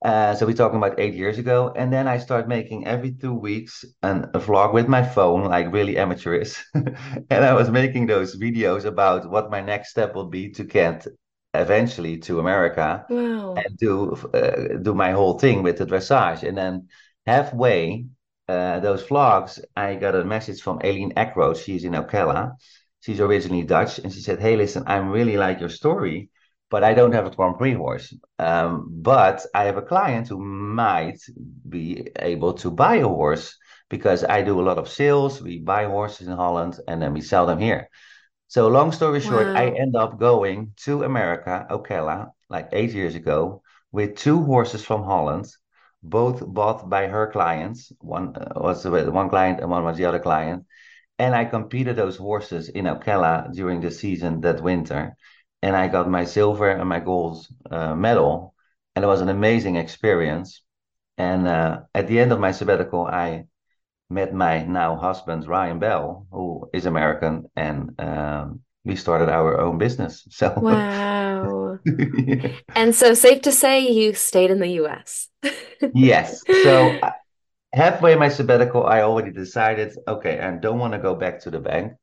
Uh, 0.05 0.35
so 0.35 0.45
we're 0.45 0.53
talking 0.53 0.79
about 0.79 0.99
eight 0.99 1.15
years 1.15 1.39
ago, 1.39 1.73
and 1.77 1.93
then 1.93 2.09
I 2.09 2.19
start 2.19 2.49
making 2.49 2.89
every 2.89 3.13
two 3.13 3.33
weeks 3.33 3.85
an, 4.03 4.25
a 4.35 4.41
vlog 4.41 4.73
with 4.73 4.89
my 4.89 5.03
phone, 5.03 5.45
like 5.45 5.73
really 5.73 5.97
amateurish. 5.97 6.61
and 6.75 7.45
I 7.45 7.55
was 7.55 7.71
making 7.71 8.07
those 8.07 8.37
videos 8.37 8.85
about 8.85 9.31
what 9.31 9.51
my 9.51 9.61
next 9.61 9.91
step 9.91 10.17
will 10.17 10.27
be 10.27 10.51
to 10.51 10.65
get 10.65 11.07
eventually 11.55 12.19
to 12.19 12.41
America 12.41 13.05
wow. 13.09 13.55
and 13.55 13.77
do 13.77 14.15
uh, 14.35 14.79
do 14.83 14.95
my 14.95 15.13
whole 15.13 15.39
thing 15.39 15.63
with 15.63 15.79
the 15.79 15.87
dressage, 15.87 16.43
and 16.43 16.59
then 16.59 16.89
halfway 17.27 18.07
uh, 18.49 18.81
those 18.81 19.03
vlogs, 19.05 19.61
I 19.77 19.95
got 19.95 20.15
a 20.15 20.25
message 20.25 20.61
from 20.61 20.81
Aileen 20.85 21.13
Eckroat. 21.17 21.63
She's 21.65 21.85
in 21.85 21.93
Ocala. 21.93 22.57
She's 23.01 23.21
originally 23.21 23.63
Dutch, 23.65 23.99
and 23.99 24.13
she 24.13 24.21
said, 24.21 24.41
"Hey, 24.41 24.57
listen, 24.57 24.85
I'm 24.87 25.11
really 25.11 25.37
like 25.37 25.61
your 25.61 25.69
story, 25.69 26.31
but 26.71 26.85
I 26.85 26.95
don't 26.95 27.13
have 27.13 27.27
a 27.27 27.31
Grand 27.31 27.59
Prix 27.59 27.75
horse. 27.75 28.15
Um, 28.39 28.89
but 28.91 29.45
I 29.55 29.65
have 29.65 29.77
a 29.77 29.83
client 29.83 30.29
who 30.29 30.39
might 30.39 31.21
be 31.69 32.09
able 32.19 32.55
to 32.55 32.71
buy 32.71 32.97
a 32.97 33.09
horse 33.09 33.57
because 33.89 34.25
I 34.25 34.43
do 34.43 34.61
a 34.61 34.67
lot 34.69 34.79
of 34.79 34.89
sales. 34.89 35.43
We 35.43 35.59
buy 35.59 35.85
horses 35.87 36.29
in 36.29 36.37
Holland 36.37 36.79
and 36.89 37.01
then 37.03 37.13
we 37.13 37.21
sell 37.21 37.47
them 37.47 37.59
here." 37.59 37.89
So, 38.49 38.69
long 38.69 38.93
story 38.93 39.21
short, 39.21 39.47
wow. 39.47 39.55
I 39.55 39.67
end 39.71 39.97
up 39.97 40.19
going 40.19 40.75
to 40.85 41.05
America, 41.05 41.67
Ocala, 41.71 42.33
like 42.51 42.69
eight 42.73 42.93
years 42.93 43.15
ago, 43.15 43.63
with 43.93 44.17
two 44.17 44.43
horses 44.43 44.85
from 44.85 45.05
Holland 45.05 45.47
both 46.03 46.45
bought 46.47 46.89
by 46.89 47.07
her 47.07 47.31
clients. 47.31 47.93
One 48.01 48.35
uh, 48.37 48.53
was 48.57 48.85
one 48.87 49.29
client 49.29 49.61
and 49.61 49.71
one 49.71 49.85
was 49.85 49.97
the 49.97 50.07
other 50.07 50.19
client. 50.19 50.67
And 51.19 51.35
I 51.35 51.45
competed 51.45 51.97
those 51.97 52.17
horses 52.17 52.69
in 52.69 52.87
Ocala 52.87 53.53
during 53.55 53.81
the 53.81 53.91
season 53.91 54.41
that 54.41 54.63
winter. 54.63 55.17
And 55.63 55.77
I 55.77 55.87
got 55.89 56.11
my 56.11 56.25
silver 56.25 56.71
and 56.71 56.89
my 56.89 56.99
gold 56.99 57.47
uh, 57.71 57.95
medal. 57.95 58.55
And 58.97 59.05
it 59.05 59.09
was 59.09 59.21
an 59.21 59.29
amazing 59.29 59.77
experience. 59.77 60.63
And 61.19 61.47
uh, 61.47 61.83
at 61.95 62.09
the 62.09 62.19
end 62.19 62.33
of 62.33 62.41
my 62.41 62.53
sabbatical, 62.53 63.07
I 63.07 63.45
met 64.11 64.35
my 64.35 64.65
now 64.65 64.97
husband, 64.97 65.47
Ryan 65.47 65.79
Bell, 65.79 66.27
who 66.33 66.69
is 66.73 66.87
American. 66.87 67.47
And 67.55 67.95
um, 68.01 68.61
we 68.85 68.97
started 68.97 69.29
our 69.29 69.61
own 69.61 69.79
business. 69.79 70.27
So 70.31 70.49
wow. 70.61 71.81
yeah. 71.87 72.53
And 72.75 72.95
so 72.95 73.15
safe 73.15 73.43
to 73.43 73.53
say 73.53 73.81
you 73.89 74.15
stayed 74.15 74.51
in 74.51 74.61
the 74.61 74.69
US. 74.69 75.29
yes. 75.93 76.45
So 76.51 77.01
halfway 77.75 78.17
my 78.17 78.29
sabbatical, 78.29 78.87
I 78.87 79.03
already 79.03 79.33
decided, 79.33 79.97
okay, 80.09 80.41
I 80.41 80.53
don't 80.57 80.79
want 80.79 80.95
to 80.95 81.01
go 81.01 81.15
back 81.15 81.41
to 81.43 81.51
the 81.51 81.61
bank. 81.61 81.95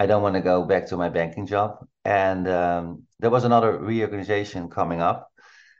I 0.00 0.06
don't 0.06 0.22
want 0.22 0.36
to 0.36 0.42
go 0.42 0.64
back 0.64 0.88
to 0.88 0.96
my 0.96 1.10
banking 1.10 1.46
job. 1.46 1.86
And 2.04 2.48
um, 2.48 3.04
there 3.20 3.30
was 3.30 3.44
another 3.44 3.78
reorganization 3.78 4.70
coming 4.70 5.00
up. 5.02 5.30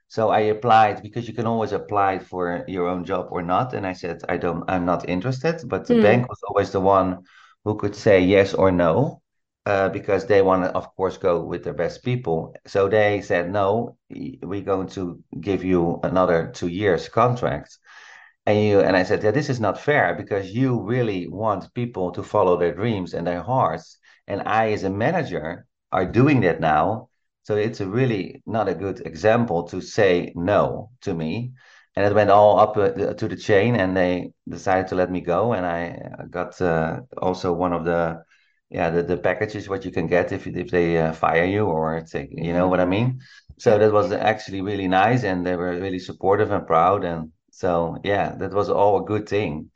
So 0.08 0.30
I 0.30 0.40
applied 0.40 1.02
because 1.02 1.28
you 1.28 1.34
can 1.34 1.46
always 1.46 1.72
apply 1.72 2.20
for 2.20 2.64
your 2.68 2.88
own 2.88 3.04
job 3.04 3.28
or 3.30 3.42
not. 3.42 3.74
And 3.74 3.86
I 3.86 3.94
said, 3.94 4.22
I 4.28 4.38
don't, 4.38 4.64
I'm 4.70 4.86
not 4.86 5.08
interested. 5.08 5.68
But 5.68 5.88
the 5.88 5.94
Mm, 5.94 5.96
bank 5.96 6.28
was 6.28 6.40
always 6.48 6.72
the 6.72 6.80
one 6.80 7.24
who 7.64 7.76
could 7.78 7.96
say 7.96 8.20
yes 8.22 8.54
or 8.54 8.72
no, 8.72 9.22
uh, 9.66 9.88
because 9.88 10.26
they 10.26 10.42
want 10.42 10.62
to, 10.64 10.70
of 10.70 10.94
course, 10.94 11.18
go 11.18 11.42
with 11.42 11.64
their 11.64 11.74
best 11.74 12.04
people. 12.04 12.54
So 12.66 12.88
they 12.88 13.20
said, 13.20 13.50
no, 13.50 13.96
we're 14.08 14.62
going 14.62 14.88
to 14.90 15.22
give 15.40 15.64
you 15.64 15.98
another 16.04 16.52
two 16.54 16.68
years 16.68 17.08
contract. 17.08 17.76
And 18.46 18.62
you 18.62 18.80
and 18.80 18.96
I 18.96 19.02
said, 19.02 19.24
yeah, 19.24 19.32
this 19.32 19.50
is 19.50 19.58
not 19.58 19.80
fair 19.80 20.14
because 20.14 20.52
you 20.52 20.80
really 20.82 21.26
want 21.26 21.74
people 21.74 22.12
to 22.12 22.22
follow 22.22 22.56
their 22.56 22.74
dreams 22.74 23.12
and 23.12 23.26
their 23.26 23.42
hearts. 23.42 23.98
And 24.28 24.42
I, 24.42 24.70
as 24.70 24.84
a 24.84 24.90
manager, 24.90 25.66
are 25.90 26.06
doing 26.06 26.42
that 26.42 26.60
now. 26.60 27.08
So 27.42 27.56
it's 27.56 27.80
really 27.80 28.42
not 28.46 28.68
a 28.68 28.74
good 28.74 29.04
example 29.04 29.64
to 29.68 29.80
say 29.80 30.32
no 30.36 30.90
to 31.02 31.12
me. 31.12 31.52
And 31.96 32.04
it 32.04 32.14
went 32.14 32.30
all 32.30 32.60
up 32.60 32.76
uh, 32.76 33.14
to 33.14 33.28
the 33.28 33.36
chain, 33.36 33.74
and 33.74 33.96
they 33.96 34.32
decided 34.48 34.88
to 34.88 34.94
let 34.94 35.10
me 35.10 35.22
go. 35.22 35.54
And 35.54 35.64
I 35.64 35.98
got 36.30 36.60
uh, 36.60 37.00
also 37.16 37.52
one 37.52 37.72
of 37.72 37.84
the 37.84 38.22
yeah 38.70 38.90
the, 38.90 39.02
the 39.02 39.16
packages 39.16 39.68
what 39.68 39.84
you 39.84 39.90
can 39.90 40.06
get 40.06 40.32
if 40.32 40.46
if 40.46 40.70
they 40.70 40.98
uh, 40.98 41.12
fire 41.12 41.44
you 41.44 41.66
or 41.66 42.00
take 42.02 42.30
you 42.32 42.52
know 42.52 42.68
mhm. 42.68 42.68
what 42.68 42.80
I 42.80 42.84
mean. 42.86 43.20
So 43.58 43.78
that 43.78 43.92
was 43.92 44.12
actually 44.12 44.60
really 44.62 44.88
nice, 44.88 45.24
and 45.24 45.46
they 45.46 45.56
were 45.56 45.72
really 45.80 45.98
supportive 45.98 46.50
and 46.50 46.66
proud. 46.66 47.04
And 47.04 47.32
so 47.50 47.98
yeah, 48.04 48.34
that 48.36 48.52
was 48.52 48.68
all 48.70 49.00
a 49.02 49.04
good 49.04 49.28
thing. 49.28 49.70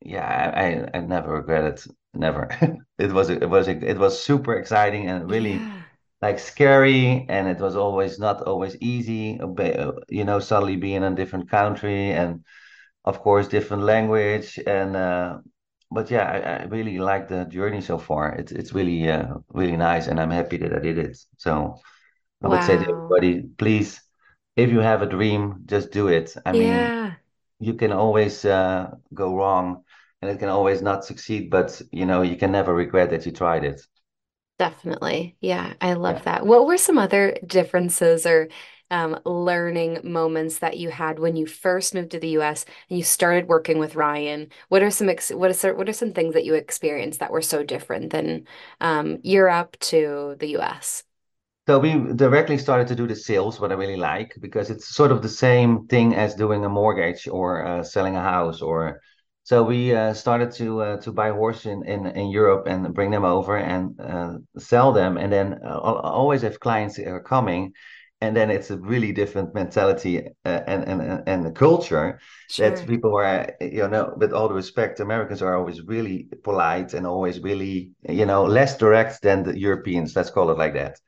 Yeah, 0.00 0.26
I 0.26 0.62
I, 0.96 0.98
I 0.98 1.00
never 1.00 1.34
regretted, 1.34 1.80
never. 2.14 2.48
It 2.98 3.12
was 3.12 3.30
it 3.30 3.48
was 3.50 3.68
it 3.68 3.98
was 3.98 4.22
super 4.22 4.54
exciting 4.54 5.08
and 5.08 5.28
really 5.28 5.64
Yeah. 5.64 5.82
like 6.22 6.38
scary, 6.38 7.26
and 7.28 7.48
it 7.48 7.58
was 7.60 7.76
always 7.76 8.18
not 8.18 8.42
always 8.42 8.76
easy. 8.80 9.40
uh, 9.40 9.48
uh, 9.48 9.92
You 10.08 10.24
know, 10.24 10.40
suddenly 10.40 10.76
being 10.76 10.96
in 10.96 11.04
a 11.04 11.14
different 11.16 11.50
country 11.50 12.12
and 12.12 12.44
of 13.04 13.20
course 13.20 13.48
different 13.48 13.84
language 13.84 14.58
and 14.66 14.96
uh, 14.96 15.38
but 15.94 16.10
yeah, 16.10 16.24
I, 16.24 16.62
I 16.62 16.66
really 16.66 16.98
like 16.98 17.28
the 17.28 17.44
journey 17.46 17.80
so 17.80 17.98
far. 17.98 18.32
It's 18.34 18.52
it's 18.52 18.72
really 18.72 19.08
uh, 19.10 19.36
really 19.50 19.76
nice, 19.76 20.06
and 20.08 20.20
I'm 20.20 20.30
happy 20.30 20.56
that 20.58 20.72
I 20.74 20.78
did 20.80 20.98
it. 20.98 21.18
So 21.38 21.80
I 22.42 22.48
would 22.48 22.64
say 22.64 22.78
to 22.78 22.86
everybody, 22.90 23.42
please, 23.58 24.00
if 24.56 24.70
you 24.70 24.80
have 24.80 25.02
a 25.02 25.06
dream, 25.06 25.62
just 25.66 25.92
do 25.92 26.08
it. 26.08 26.34
I 26.46 26.52
mean 26.52 26.92
Yeah. 26.92 27.16
you 27.60 27.74
can 27.74 27.92
always 27.92 28.44
uh, 28.44 28.90
go 29.14 29.36
wrong 29.36 29.84
and 30.22 30.30
it 30.30 30.38
can 30.38 30.48
always 30.50 30.82
not 30.82 31.04
succeed, 31.04 31.50
but 31.50 31.80
you 31.92 32.06
know, 32.06 32.22
you 32.22 32.36
can 32.36 32.52
never 32.52 32.74
regret 32.74 33.10
that 33.10 33.26
you 33.26 33.32
tried 33.32 33.64
it. 33.64 33.80
Definitely. 34.58 35.36
Yeah, 35.40 35.74
I 35.80 35.94
love 35.94 36.22
Yeah. 36.22 36.22
that. 36.22 36.46
What 36.46 36.66
were 36.66 36.76
some 36.78 36.98
other 36.98 37.36
differences 37.46 38.26
or 38.26 38.48
um, 38.92 39.18
learning 39.24 40.00
moments 40.04 40.58
that 40.58 40.76
you 40.78 40.90
had 40.90 41.18
when 41.18 41.34
you 41.34 41.46
first 41.46 41.94
moved 41.94 42.10
to 42.12 42.20
the 42.20 42.28
US 42.38 42.64
and 42.88 42.98
you 42.98 43.04
started 43.04 43.48
working 43.48 43.78
with 43.78 43.96
Ryan? 43.96 44.50
What 44.68 44.82
are 44.82 44.90
some 44.90 45.08
ex 45.08 45.30
what 45.30 45.50
is 45.50 45.62
what 45.62 45.88
are 45.88 45.92
some 45.92 46.12
things 46.12 46.34
that 46.34 46.44
you 46.44 46.54
experienced 46.54 47.18
that 47.20 47.32
were 47.32 47.42
so 47.42 47.64
different 47.64 48.12
than 48.12 48.46
um, 48.80 49.18
Europe 49.22 49.76
to 49.80 50.36
the 50.38 50.58
US? 50.58 51.02
So 51.66 51.78
we 51.78 51.92
directly 52.16 52.58
started 52.58 52.88
to 52.88 52.96
do 52.96 53.06
the 53.06 53.14
sales, 53.14 53.60
what 53.60 53.70
I 53.70 53.76
really 53.76 53.96
like, 53.96 54.34
because 54.40 54.68
it's 54.68 54.94
sort 54.94 55.12
of 55.12 55.22
the 55.22 55.28
same 55.28 55.86
thing 55.86 56.14
as 56.14 56.34
doing 56.34 56.64
a 56.64 56.68
mortgage 56.68 57.28
or 57.28 57.64
uh, 57.64 57.82
selling 57.84 58.16
a 58.16 58.20
house. 58.20 58.60
Or 58.60 59.00
so 59.44 59.62
we 59.62 59.94
uh, 59.94 60.12
started 60.12 60.50
to 60.52 60.82
uh, 60.82 60.96
to 61.02 61.12
buy 61.12 61.30
horses 61.30 61.66
in, 61.66 61.86
in 61.86 62.06
in 62.06 62.30
Europe 62.30 62.66
and 62.66 62.92
bring 62.92 63.10
them 63.10 63.24
over 63.24 63.56
and 63.56 63.98
uh, 64.00 64.38
sell 64.58 64.92
them, 64.92 65.16
and 65.16 65.32
then 65.32 65.60
uh, 65.64 65.78
always 65.78 66.42
if 66.42 66.60
clients 66.60 66.98
are 66.98 67.22
coming, 67.22 67.72
and 68.22 68.36
then 68.36 68.50
it's 68.50 68.70
a 68.70 68.78
really 68.78 69.10
different 69.10 69.52
mentality 69.52 70.20
uh, 70.44 70.60
and 70.68 70.84
and 70.84 71.02
and 71.02 71.22
and 71.26 71.44
the 71.44 71.50
culture 71.50 72.20
that 72.56 72.86
people 72.86 73.16
are, 73.16 73.52
you 73.60 73.88
know, 73.88 74.14
with 74.16 74.32
all 74.32 74.46
the 74.46 74.54
respect, 74.54 75.00
Americans 75.00 75.42
are 75.42 75.56
always 75.56 75.82
really 75.82 76.28
polite 76.44 76.94
and 76.94 77.04
always 77.04 77.40
really, 77.40 77.90
you 78.08 78.24
know, 78.24 78.44
less 78.44 78.78
direct 78.78 79.22
than 79.22 79.42
the 79.42 79.58
Europeans. 79.58 80.14
Let's 80.14 80.30
call 80.30 80.50
it 80.50 80.56
like 80.56 80.74
that. 80.74 81.00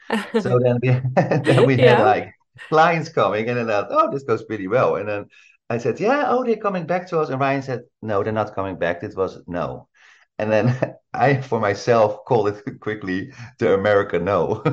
So 0.42 0.58
then 0.64 0.78
we 0.82 0.88
then 1.48 1.66
we 1.66 1.76
had 1.76 2.02
like 2.02 2.34
clients 2.68 3.10
coming 3.10 3.48
and 3.48 3.58
then 3.58 3.70
I 3.70 3.82
thought, 3.82 3.88
oh, 3.90 4.10
this 4.10 4.24
goes 4.24 4.44
pretty 4.44 4.66
well. 4.66 4.96
And 4.96 5.08
then 5.08 5.26
I 5.70 5.78
said, 5.78 6.00
yeah, 6.00 6.24
oh, 6.28 6.42
they're 6.42 6.56
coming 6.56 6.84
back 6.84 7.08
to 7.10 7.20
us. 7.20 7.28
And 7.28 7.40
Ryan 7.40 7.62
said, 7.62 7.82
no, 8.02 8.24
they're 8.24 8.32
not 8.32 8.56
coming 8.56 8.76
back. 8.76 9.04
It 9.04 9.16
was 9.16 9.40
no. 9.46 9.86
And 10.38 10.50
then 10.52 10.96
I, 11.14 11.40
for 11.42 11.60
myself, 11.60 12.24
call 12.26 12.46
it 12.48 12.62
quickly 12.80 13.32
the 13.58 13.74
American 13.74 14.24
no. 14.24 14.62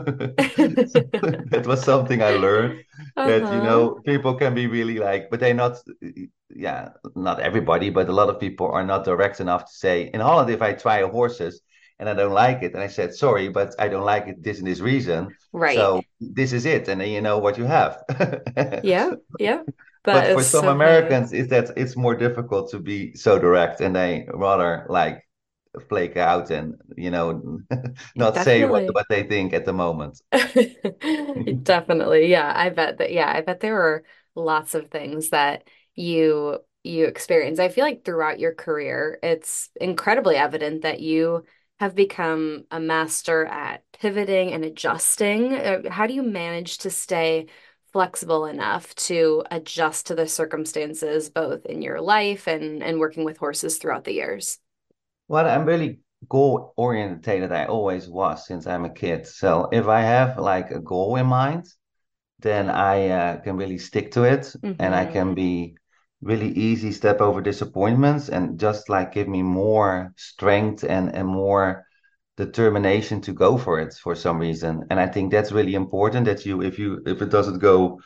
That 1.51 1.65
was 1.67 1.83
something 1.83 2.21
I 2.23 2.35
learned 2.35 2.83
that, 3.23 3.51
you 3.51 3.61
Uh-huh. 3.61 3.61
know, 3.61 4.01
people 4.05 4.35
can 4.35 4.55
be 4.55 4.67
really 4.67 4.97
like, 4.99 5.29
but 5.29 5.39
they're 5.39 5.53
not, 5.53 5.77
yeah, 6.49 6.89
not 7.15 7.39
everybody, 7.39 7.89
but 7.89 8.09
a 8.09 8.13
lot 8.13 8.29
of 8.29 8.39
people 8.39 8.67
are 8.67 8.85
not 8.85 9.05
direct 9.05 9.39
enough 9.39 9.65
to 9.65 9.73
say, 9.73 10.09
in 10.13 10.19
Holland, 10.19 10.49
if 10.49 10.61
I 10.61 10.73
try 10.73 11.01
horses 11.03 11.61
and 11.99 12.09
I 12.09 12.13
don't 12.13 12.33
like 12.33 12.63
it, 12.63 12.73
and 12.73 12.81
I 12.81 12.87
said, 12.87 13.13
sorry, 13.13 13.49
but 13.49 13.75
I 13.79 13.87
don't 13.87 14.05
like 14.05 14.27
it, 14.27 14.43
this 14.43 14.57
and 14.59 14.67
this 14.67 14.79
reason. 14.79 15.35
Right. 15.53 15.77
So 15.77 16.01
this 16.19 16.53
is 16.53 16.65
it. 16.65 16.87
And 16.87 16.99
then 17.01 17.09
you 17.09 17.21
know 17.21 17.37
what 17.37 17.57
you 17.57 17.65
have. 17.65 18.03
Yeah. 18.81 19.11
Yeah. 19.37 19.63
That 20.05 20.25
But 20.25 20.33
for 20.33 20.43
some 20.43 20.67
so. 20.67 20.67
Americans, 20.67 21.31
is 21.31 21.47
that 21.49 21.71
it's 21.77 21.95
more 21.95 22.15
difficult 22.15 22.71
to 22.71 22.79
be 22.79 23.13
so 23.15 23.37
direct 23.39 23.81
and 23.81 23.95
they 23.95 24.27
rather 24.33 24.85
like 24.89 25.23
flake 25.87 26.17
out 26.17 26.49
and, 26.51 26.75
you 26.97 27.11
know, 27.11 27.61
not 28.15 28.37
say 28.37 28.65
what, 28.65 28.93
what 28.93 29.05
they 29.09 29.23
think 29.23 29.53
at 29.53 29.65
the 29.65 29.73
moment. 29.73 30.21
Definitely. 31.63 32.27
Yeah, 32.27 32.51
I 32.55 32.69
bet 32.69 32.97
that 32.97 33.11
yeah, 33.11 33.31
I 33.33 33.41
bet 33.41 33.59
there 33.59 33.75
were 33.75 34.03
lots 34.35 34.75
of 34.75 34.89
things 34.89 35.29
that 35.29 35.67
you 35.95 36.59
you 36.83 37.05
experience 37.05 37.59
I 37.59 37.69
feel 37.69 37.85
like 37.85 38.03
throughout 38.03 38.39
your 38.39 38.53
career, 38.53 39.19
it's 39.21 39.69
incredibly 39.79 40.35
evident 40.35 40.81
that 40.81 40.99
you 40.99 41.45
have 41.79 41.95
become 41.95 42.65
a 42.71 42.79
master 42.79 43.45
at 43.45 43.83
pivoting 43.99 44.51
and 44.53 44.63
adjusting. 44.65 45.53
Uh, 45.53 45.89
How 45.89 46.07
do 46.07 46.13
you 46.13 46.23
manage 46.23 46.79
to 46.79 46.89
stay 46.89 47.47
flexible 47.91 48.45
enough 48.45 48.93
to 48.95 49.43
adjust 49.51 50.07
to 50.07 50.15
the 50.15 50.27
circumstances 50.27 51.29
both 51.29 51.65
in 51.65 51.81
your 51.81 51.99
life 52.01 52.47
and 52.47 52.83
and 52.83 52.99
working 52.99 53.23
with 53.25 53.37
horses 53.37 53.77
throughout 53.77 54.03
the 54.05 54.13
years? 54.13 54.59
Well, 55.31 55.47
I'm 55.47 55.65
really 55.65 56.01
goal 56.29 56.73
oriented. 56.77 57.51
I 57.51 57.65
always 57.65 58.07
was 58.07 58.45
since 58.47 58.67
I'm 58.67 58.85
a 58.85 58.93
kid. 58.93 59.25
So 59.27 59.69
if 59.71 59.87
I 59.87 60.01
have 60.01 60.37
like 60.37 60.71
a 60.71 60.79
goal 60.79 61.15
in 61.15 61.25
mind, 61.27 61.65
then 62.39 62.69
I 62.69 63.09
uh, 63.09 63.37
can 63.41 63.57
really 63.57 63.77
stick 63.79 64.11
to 64.13 64.23
it 64.25 64.53
and 64.79 64.95
I 64.95 65.05
can 65.05 65.33
hmm 65.33 65.35
be 65.35 65.77
really 66.21 66.49
easy 66.51 66.91
step 66.93 67.21
over 67.21 67.41
disappointments 67.41 68.29
and 68.29 68.59
just 68.59 68.89
like 68.89 69.13
give 69.13 69.27
me 69.29 69.43
more 69.43 70.13
strength 70.17 70.83
and, 70.83 71.15
and 71.15 71.27
more 71.27 71.85
determination 72.37 73.21
to 73.21 73.33
go 73.33 73.57
for 73.57 73.79
it 73.79 73.93
for 73.93 74.15
some 74.15 74.39
reason. 74.39 74.85
And 74.89 74.99
I 74.99 75.07
think 75.07 75.31
that's 75.31 75.51
really 75.53 75.75
important 75.75 76.25
that 76.25 76.45
you 76.45 76.61
if 76.63 76.79
you 76.79 77.01
if 77.05 77.21
it 77.21 77.29
doesn't 77.31 77.59
go 77.59 78.01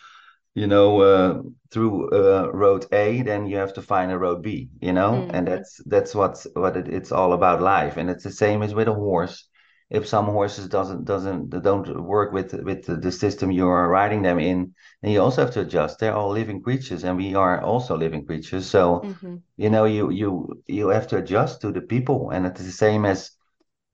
you 0.56 0.68
know, 0.68 1.02
uh, 1.02 1.42
through 1.72 2.10
uh, 2.12 2.50
road 2.54 2.86
A, 2.94 3.22
then 3.24 3.48
you 3.48 3.58
have 3.58 3.74
to 3.76 3.84
find 3.84 4.12
a 4.12 4.18
road 4.18 4.42
B, 4.44 4.70
you 4.82 4.94
know, 4.94 5.28
and 5.32 5.48
hmm 5.48 5.50
that's 5.50 5.82
that's 5.86 6.16
what's 6.16 6.48
what 6.56 6.78
it, 6.78 6.88
it's 6.88 7.12
all 7.12 7.34
about 7.34 7.62
life, 7.62 7.98
and 7.98 8.10
it's 8.10 8.24
the 8.24 8.32
same 8.32 8.64
as 8.64 8.74
with 8.76 8.88
a 8.88 8.94
horse. 8.94 9.50
If 9.90 10.08
some 10.08 10.26
horses 10.26 10.68
doesn't 10.70 11.06
doesn't 11.06 11.50
don't 11.52 12.04
work 12.04 12.34
with 12.34 12.54
with 12.54 12.86
the 13.02 13.12
system 13.12 13.52
you 13.52 13.68
are 13.68 13.90
riding 13.90 14.22
them 14.24 14.40
in, 14.40 14.74
then 15.02 15.12
you 15.12 15.22
also 15.22 15.42
have 15.44 15.54
to 15.56 15.62
adjust. 15.62 16.00
They're 16.00 16.16
all 16.16 16.32
living 16.32 16.62
creatures, 16.62 17.04
and 17.04 17.18
we 17.18 17.36
are 17.36 17.62
also 17.62 17.98
living 17.98 18.26
creatures. 18.26 18.66
So, 18.68 19.04
hmm 19.04 19.38
you 19.58 19.70
know, 19.70 19.86
you 19.86 20.10
you 20.12 20.64
you 20.68 20.90
have 20.90 21.08
to 21.10 21.18
adjust 21.18 21.62
to 21.62 21.72
the 21.72 21.82
people, 21.82 22.32
and 22.32 22.46
it's 22.48 22.62
the 22.64 22.72
same 22.72 23.06
as 23.06 23.32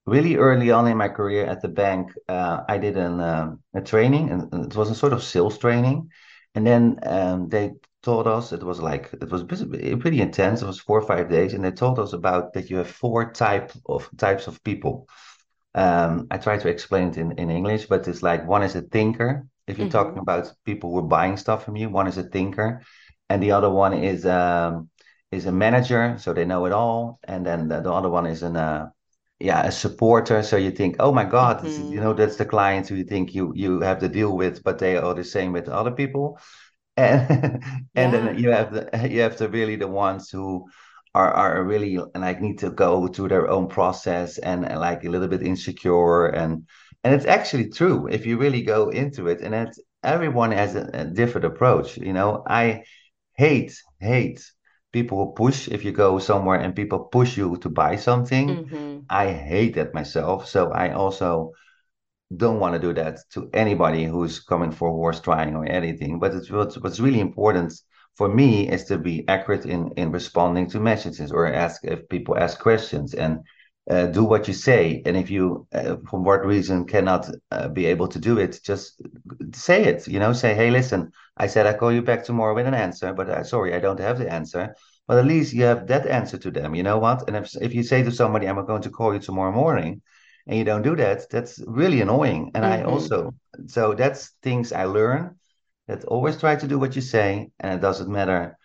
really 0.06 0.36
early 0.36 0.72
on 0.72 0.88
in 0.88 0.98
my 0.98 1.08
career 1.10 1.46
at 1.46 1.62
the 1.62 1.68
bank, 1.68 2.12
uh, 2.28 2.64
I 2.68 2.78
did 2.78 2.98
an 2.98 3.20
uh, 3.20 3.56
a 3.76 3.82
training, 3.82 4.30
and 4.32 4.54
and 4.54 4.66
it 4.66 4.76
was 4.76 4.90
a 4.90 4.96
sort 4.96 5.14
of 5.14 5.24
sales 5.24 5.58
training. 5.58 6.10
And 6.56 6.66
then 6.68 7.00
um, 7.04 7.50
they 7.50 7.74
taught 8.04 8.28
us 8.28 8.52
it 8.52 8.64
was 8.64 8.80
like 8.82 9.12
it 9.14 9.30
was 9.32 9.44
pretty 9.44 10.22
intense. 10.22 10.62
It 10.62 10.68
was 10.68 10.80
four 10.80 11.00
or 11.00 11.08
five 11.08 11.30
days, 11.30 11.54
and 11.54 11.64
they 11.64 11.72
told 11.72 12.00
us 12.00 12.14
about 12.14 12.54
that 12.54 12.70
you 12.70 12.78
have 12.78 12.90
four 12.90 13.32
type 13.32 13.72
of 13.86 14.10
types 14.18 14.48
of 14.48 14.64
people. 14.64 15.08
Um, 15.74 16.28
I 16.32 16.38
try 16.38 16.58
to 16.58 16.68
explain 16.70 17.10
it 17.10 17.18
in, 17.18 17.32
in 17.34 17.50
English, 17.50 17.86
but 17.88 18.08
it's 18.08 18.24
like 18.24 18.48
one 18.48 18.64
is 18.64 18.76
a 18.76 18.82
thinker. 18.82 19.48
If 19.68 19.78
you're 19.80 19.88
talking 19.88 20.18
hmm 20.18 20.22
about 20.22 20.52
people 20.66 20.92
who 20.92 21.00
are 21.00 21.04
buying 21.04 21.38
stuff 21.38 21.64
from 21.64 21.78
you, 21.78 21.90
one 21.90 22.08
is 22.08 22.18
a 22.18 22.24
thinker, 22.24 22.82
and 23.30 23.42
the 23.42 23.52
other 23.54 23.70
one 23.70 23.94
is 23.94 24.26
um, 24.26 24.90
is 25.32 25.46
a 25.46 25.52
manager, 25.52 26.18
so 26.20 26.34
they 26.34 26.46
know 26.46 26.66
it 26.66 26.74
all, 26.74 27.20
and 27.24 27.46
then 27.46 27.70
the, 27.70 27.82
the 27.82 27.92
other 27.94 28.10
one 28.10 28.26
is 28.26 28.44
an 28.44 28.58
uh, 28.58 28.90
yeah 29.42 29.64
a 29.66 29.72
supporter. 29.72 30.44
So 30.44 30.58
you 30.58 30.72
think, 30.72 30.98
oh 31.00 31.12
my 31.12 31.26
God, 31.26 31.66
is 31.66 31.78
mm-hmm. 31.78 31.94
you 31.94 32.02
know 32.02 32.14
that's 32.14 32.38
the 32.38 32.46
clients 32.46 32.90
who 32.90 32.96
you 32.96 33.04
think 33.04 33.34
you 33.36 33.52
you 33.56 33.82
have 33.82 34.00
to 34.00 34.10
deal 34.10 34.36
with, 34.36 34.64
but 34.64 34.80
they 34.80 34.98
are 34.98 35.14
the 35.14 35.24
same 35.24 35.52
with 35.52 35.70
other 35.70 35.92
people, 35.92 36.40
and 36.98 37.64
and 37.96 38.14
then 38.14 38.40
you 38.40 38.52
have 38.52 38.74
the 38.74 39.10
you 39.10 39.22
have 39.22 39.38
the 39.38 39.50
really 39.50 39.76
the 39.76 39.88
ones 39.88 40.30
who 40.30 40.68
are 41.14 41.32
are 41.32 41.64
really 41.64 41.98
like 42.16 42.42
need 42.42 42.60
to 42.60 42.70
go 42.70 43.08
through 43.08 43.28
their 43.28 43.50
own 43.50 43.68
process 43.68 44.38
and, 44.38 44.66
and 44.66 44.80
like 44.80 45.04
a 45.04 45.10
little 45.10 45.28
bit 45.28 45.42
insecure. 45.42 46.28
And 46.28 46.68
and 47.04 47.14
it's 47.14 47.26
actually 47.26 47.70
true 47.70 48.08
if 48.08 48.26
you 48.26 48.38
really 48.38 48.62
go 48.62 48.90
into 48.90 49.28
it. 49.28 49.42
And 49.42 49.54
it's 49.54 49.80
everyone 50.04 50.52
has 50.52 50.76
a, 50.76 50.90
a 50.94 51.06
different 51.06 51.46
approach 51.46 51.98
you 51.98 52.14
know? 52.14 52.44
I 52.48 52.84
hate 53.36 53.76
hate 54.00 54.44
people 54.92 55.28
push 55.34 55.68
if 55.70 55.84
you 55.86 55.92
go 55.92 56.20
somewhere 56.20 56.60
and 56.60 56.76
people 56.76 57.00
push 57.00 57.38
you 57.38 57.58
to 57.58 57.70
buy 57.70 57.96
something 57.96 58.62
Mm-hmm. 58.62 59.00
i 59.10 59.32
hate 59.32 59.76
that 59.76 59.94
myself 59.94 60.48
so 60.48 60.72
i 60.72 60.92
also 60.92 61.52
don't 62.36 62.60
want 62.60 62.74
to 62.74 62.80
do 62.80 62.94
that 62.94 63.20
to 63.32 63.50
anybody 63.54 64.06
who's 64.06 64.40
coming 64.40 64.72
for 64.72 64.90
horse 64.92 65.20
trying 65.20 65.56
or 65.56 65.66
anything. 65.66 66.20
But 66.20 66.34
it's 66.34 66.50
what's, 66.50 66.78
what's 66.78 67.00
really 67.00 67.20
important 67.20 67.74
for 68.16 68.30
me 68.30 68.70
is 68.70 68.86
to 68.86 68.98
be 68.98 69.26
accurate 69.28 69.66
in 69.66 69.92
in 69.98 70.12
responding 70.12 70.68
to 70.72 70.80
messages 70.80 71.32
or 71.32 71.48
ask 71.52 71.84
if 71.84 72.08
people 72.10 72.38
ask 72.38 72.60
questions 72.60 73.14
and 73.14 73.40
uh, 73.90 74.06
do 74.08 74.24
what 74.24 74.48
you 74.48 74.54
say. 74.54 75.02
And 75.06 75.18
if 75.18 75.30
you, 75.30 75.68
uh, 75.74 75.98
for 76.10 76.20
what 76.20 76.46
reason, 76.46 76.86
cannot 76.86 77.30
uh, 77.52 77.68
be 77.70 77.86
able 77.88 78.08
to 78.10 78.20
do 78.20 78.38
it, 78.38 78.60
just 78.64 79.02
say 79.54 79.84
it. 79.86 80.08
You 80.08 80.20
know, 80.20 80.34
say, 80.34 80.54
"Hey, 80.54 80.70
listen, 80.72 81.12
I 81.38 81.48
said 81.48 81.66
I 81.68 81.74
call 81.74 81.92
you 81.92 82.02
back 82.02 82.24
tomorrow 82.24 82.54
with 82.56 82.68
an 82.68 82.74
answer, 82.74 83.14
but 83.14 83.30
uh, 83.30 83.44
sorry, 83.44 83.74
I 83.74 83.80
don't 83.80 84.00
have 84.00 84.18
the 84.20 84.32
answer." 84.32 84.76
But 85.08 85.18
at 85.18 85.26
least 85.26 85.54
you 85.54 85.64
have 85.64 85.88
that 85.88 86.06
answer 86.08 86.38
to 86.38 86.52
them. 86.52 86.76
You 86.76 86.84
know 86.84 87.00
what? 87.00 87.28
And 87.28 87.36
if 87.38 87.56
if 87.62 87.74
you 87.74 87.84
say 87.84 88.04
to 88.04 88.12
somebody, 88.12 88.48
"I'm 88.48 88.64
going 88.66 88.82
to 88.84 88.90
call 88.90 89.14
you 89.14 89.20
tomorrow 89.20 89.52
morning," 89.52 90.02
and 90.48 90.58
you 90.58 90.64
don't 90.64 90.84
do 90.84 90.96
that, 90.96 91.30
that's 91.30 91.62
really 91.68 92.02
annoying. 92.02 92.52
And 92.56 92.66
I 92.66 92.84
Mm-hmm. 92.84 92.84
also, 92.84 93.34
so 93.68 93.94
that's 93.94 94.32
things 94.44 94.72
I 94.72 94.86
learn 94.86 95.36
that 95.88 96.04
always 96.06 96.38
try 96.40 96.56
to 96.56 96.68
do 96.68 96.80
what 96.80 96.96
you 96.96 97.02
say, 97.02 97.50
and 97.60 97.74
it 97.74 97.82
doesn't 97.82 98.10
matter 98.10 98.58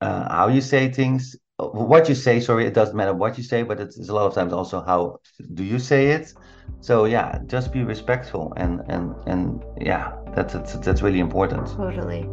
uh, 0.00 0.28
how 0.28 0.48
you 0.48 0.60
say 0.60 0.90
things, 0.90 1.36
what 1.58 2.08
you 2.08 2.14
say. 2.14 2.40
Sorry, 2.40 2.66
it 2.66 2.74
doesn't 2.74 2.96
matter 2.96 3.14
what 3.14 3.38
you 3.38 3.44
say, 3.44 3.62
but 3.62 3.80
it's, 3.80 4.08
a 4.08 4.14
lot 4.14 4.26
of 4.26 4.34
times 4.34 4.52
also 4.52 4.82
how 4.82 5.20
do 5.54 5.64
you 5.64 5.78
say 5.78 6.08
it. 6.08 6.34
So 6.80 7.04
yeah, 7.04 7.38
just 7.46 7.72
be 7.72 7.82
respectful, 7.82 8.52
and 8.56 8.82
and 8.88 9.14
and 9.26 9.64
yeah, 9.80 10.12
that's 10.34 10.54
that's, 10.54 10.74
that's 10.74 11.02
really 11.02 11.20
important. 11.20 11.68
Totally. 11.68 12.28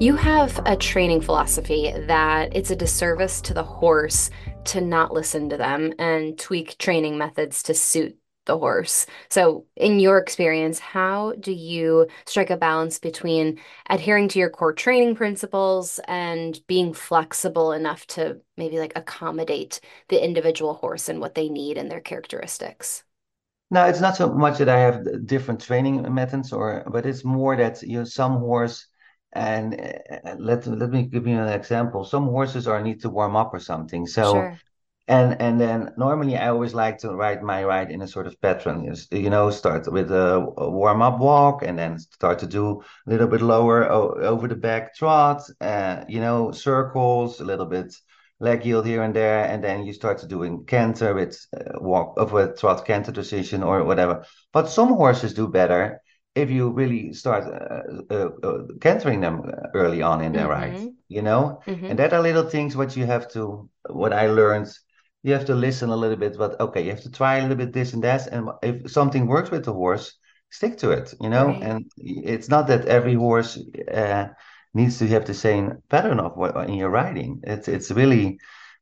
You 0.00 0.16
have 0.16 0.60
a 0.66 0.76
training 0.76 1.20
philosophy 1.20 1.92
that 1.96 2.54
it's 2.54 2.72
a 2.72 2.76
disservice 2.76 3.40
to 3.42 3.54
the 3.54 3.62
horse 3.62 4.28
to 4.64 4.80
not 4.80 5.12
listen 5.12 5.48
to 5.50 5.56
them 5.56 5.94
and 6.00 6.36
tweak 6.36 6.76
training 6.78 7.16
methods 7.16 7.62
to 7.64 7.74
suit 7.74 8.16
the 8.44 8.58
horse. 8.58 9.06
So, 9.30 9.66
in 9.76 10.00
your 10.00 10.18
experience, 10.18 10.80
how 10.80 11.34
do 11.38 11.52
you 11.52 12.08
strike 12.26 12.50
a 12.50 12.56
balance 12.56 12.98
between 12.98 13.60
adhering 13.88 14.28
to 14.30 14.40
your 14.40 14.50
core 14.50 14.72
training 14.72 15.14
principles 15.14 16.00
and 16.08 16.60
being 16.66 16.92
flexible 16.92 17.70
enough 17.70 18.04
to 18.08 18.40
maybe 18.56 18.80
like 18.80 18.92
accommodate 18.96 19.80
the 20.08 20.22
individual 20.22 20.74
horse 20.74 21.08
and 21.08 21.20
what 21.20 21.36
they 21.36 21.48
need 21.48 21.78
and 21.78 21.88
their 21.88 22.00
characteristics? 22.00 23.04
No, 23.70 23.84
it's 23.86 24.00
not 24.00 24.16
so 24.16 24.34
much 24.34 24.58
that 24.58 24.68
I 24.68 24.78
have 24.80 25.26
different 25.26 25.60
training 25.60 26.12
methods, 26.12 26.52
or 26.52 26.84
but 26.90 27.06
it's 27.06 27.24
more 27.24 27.56
that 27.56 27.80
you 27.82 27.98
know 27.98 28.04
some 28.04 28.38
horse 28.38 28.88
and 29.34 29.74
uh, 29.80 30.36
let 30.38 30.66
let 30.66 30.90
me 30.90 31.04
give 31.04 31.26
you 31.26 31.38
an 31.38 31.48
example. 31.48 32.04
Some 32.04 32.24
horses 32.26 32.66
are 32.68 32.80
need 32.82 33.00
to 33.02 33.10
warm 33.10 33.36
up 33.36 33.52
or 33.52 33.58
something. 33.60 34.06
So 34.06 34.32
Sure. 34.32 34.58
and 35.08 35.40
and 35.40 35.60
then 35.60 35.92
normally 35.96 36.36
I 36.36 36.48
always 36.48 36.74
like 36.74 36.98
to 36.98 37.14
ride 37.14 37.42
my 37.42 37.64
ride 37.64 37.90
in 37.90 38.02
a 38.02 38.08
sort 38.08 38.26
of 38.26 38.40
pattern. 38.40 38.94
You 39.10 39.30
know 39.30 39.50
start 39.50 39.90
with 39.92 40.10
a, 40.10 40.40
warm 40.56 41.02
up 41.02 41.18
walk 41.18 41.62
and 41.62 41.78
then 41.78 41.98
start 41.98 42.38
to 42.40 42.46
do 42.46 42.82
a 43.06 43.10
little 43.10 43.28
bit 43.28 43.42
lower 43.42 43.90
over 43.90 44.48
the 44.48 44.56
back 44.56 44.94
trot. 44.94 45.42
Uh, 45.60 46.04
you 46.08 46.20
know 46.20 46.52
circles 46.52 47.40
a 47.40 47.44
little 47.44 47.66
bit 47.66 47.94
leg 48.40 48.64
yield 48.66 48.86
here 48.86 49.02
and 49.02 49.14
there, 49.14 49.44
and 49.44 49.62
then 49.62 49.84
you 49.86 49.92
start 49.92 50.18
to 50.18 50.26
doing 50.26 50.64
canter 50.66 51.14
with 51.14 51.46
uh, 51.56 51.78
walk 51.80 52.14
over 52.18 52.52
trot 52.52 52.84
canter 52.84 53.12
decision 53.12 53.62
or 53.62 53.84
whatever. 53.84 54.24
But 54.52 54.68
some 54.68 54.88
horses 54.88 55.34
do 55.34 55.48
better 55.48 56.00
if 56.34 56.50
you 56.50 56.70
really 56.70 57.12
start 57.12 57.44
uh, 57.44 57.82
uh, 58.10 58.28
uh, 58.42 58.58
cantering 58.80 59.20
them 59.20 59.42
early 59.74 60.02
on 60.02 60.20
in 60.20 60.32
their 60.32 60.48
ride, 60.48 60.76
Mm-hmm. 60.76 60.88
you 61.08 61.22
know? 61.22 61.60
Mm-hmm. 61.66 61.86
And 61.86 61.98
that 61.98 62.12
are 62.12 62.22
little 62.22 62.44
things 62.48 62.76
what 62.76 62.96
you 62.96 63.06
have 63.06 63.28
to, 63.32 63.68
what 63.88 64.12
I 64.12 64.26
learned, 64.28 64.68
you 65.22 65.32
have 65.32 65.46
to 65.46 65.54
listen 65.54 65.90
a 65.90 65.96
little 65.96 66.16
bit, 66.16 66.36
but 66.36 66.58
okay, 66.60 66.82
you 66.82 66.90
have 66.90 67.02
to 67.02 67.10
try 67.10 67.36
a 67.36 67.42
little 67.42 67.56
bit 67.56 67.72
this 67.72 67.92
and 67.94 68.02
that. 68.04 68.26
And 68.26 68.50
if 68.62 68.90
something 68.90 69.26
works 69.26 69.50
with 69.50 69.64
the 69.64 69.72
horse, 69.72 70.14
stick 70.50 70.76
to 70.78 70.90
it, 70.90 71.14
you 71.20 71.28
know? 71.28 71.46
Right. 71.46 71.62
And 71.62 71.84
it's 71.96 72.48
not 72.48 72.66
that 72.68 72.86
every 72.86 73.14
horse 73.14 73.58
uh, 73.92 74.28
needs 74.74 74.98
to 74.98 75.06
have 75.08 75.24
the 75.24 75.34
same 75.34 75.78
pattern 75.88 76.20
of 76.20 76.36
what 76.36 76.56
in 76.68 76.74
your 76.74 76.90
riding. 76.90 77.40
It's 77.44 77.68
it's 77.68 77.90
really, 77.90 78.38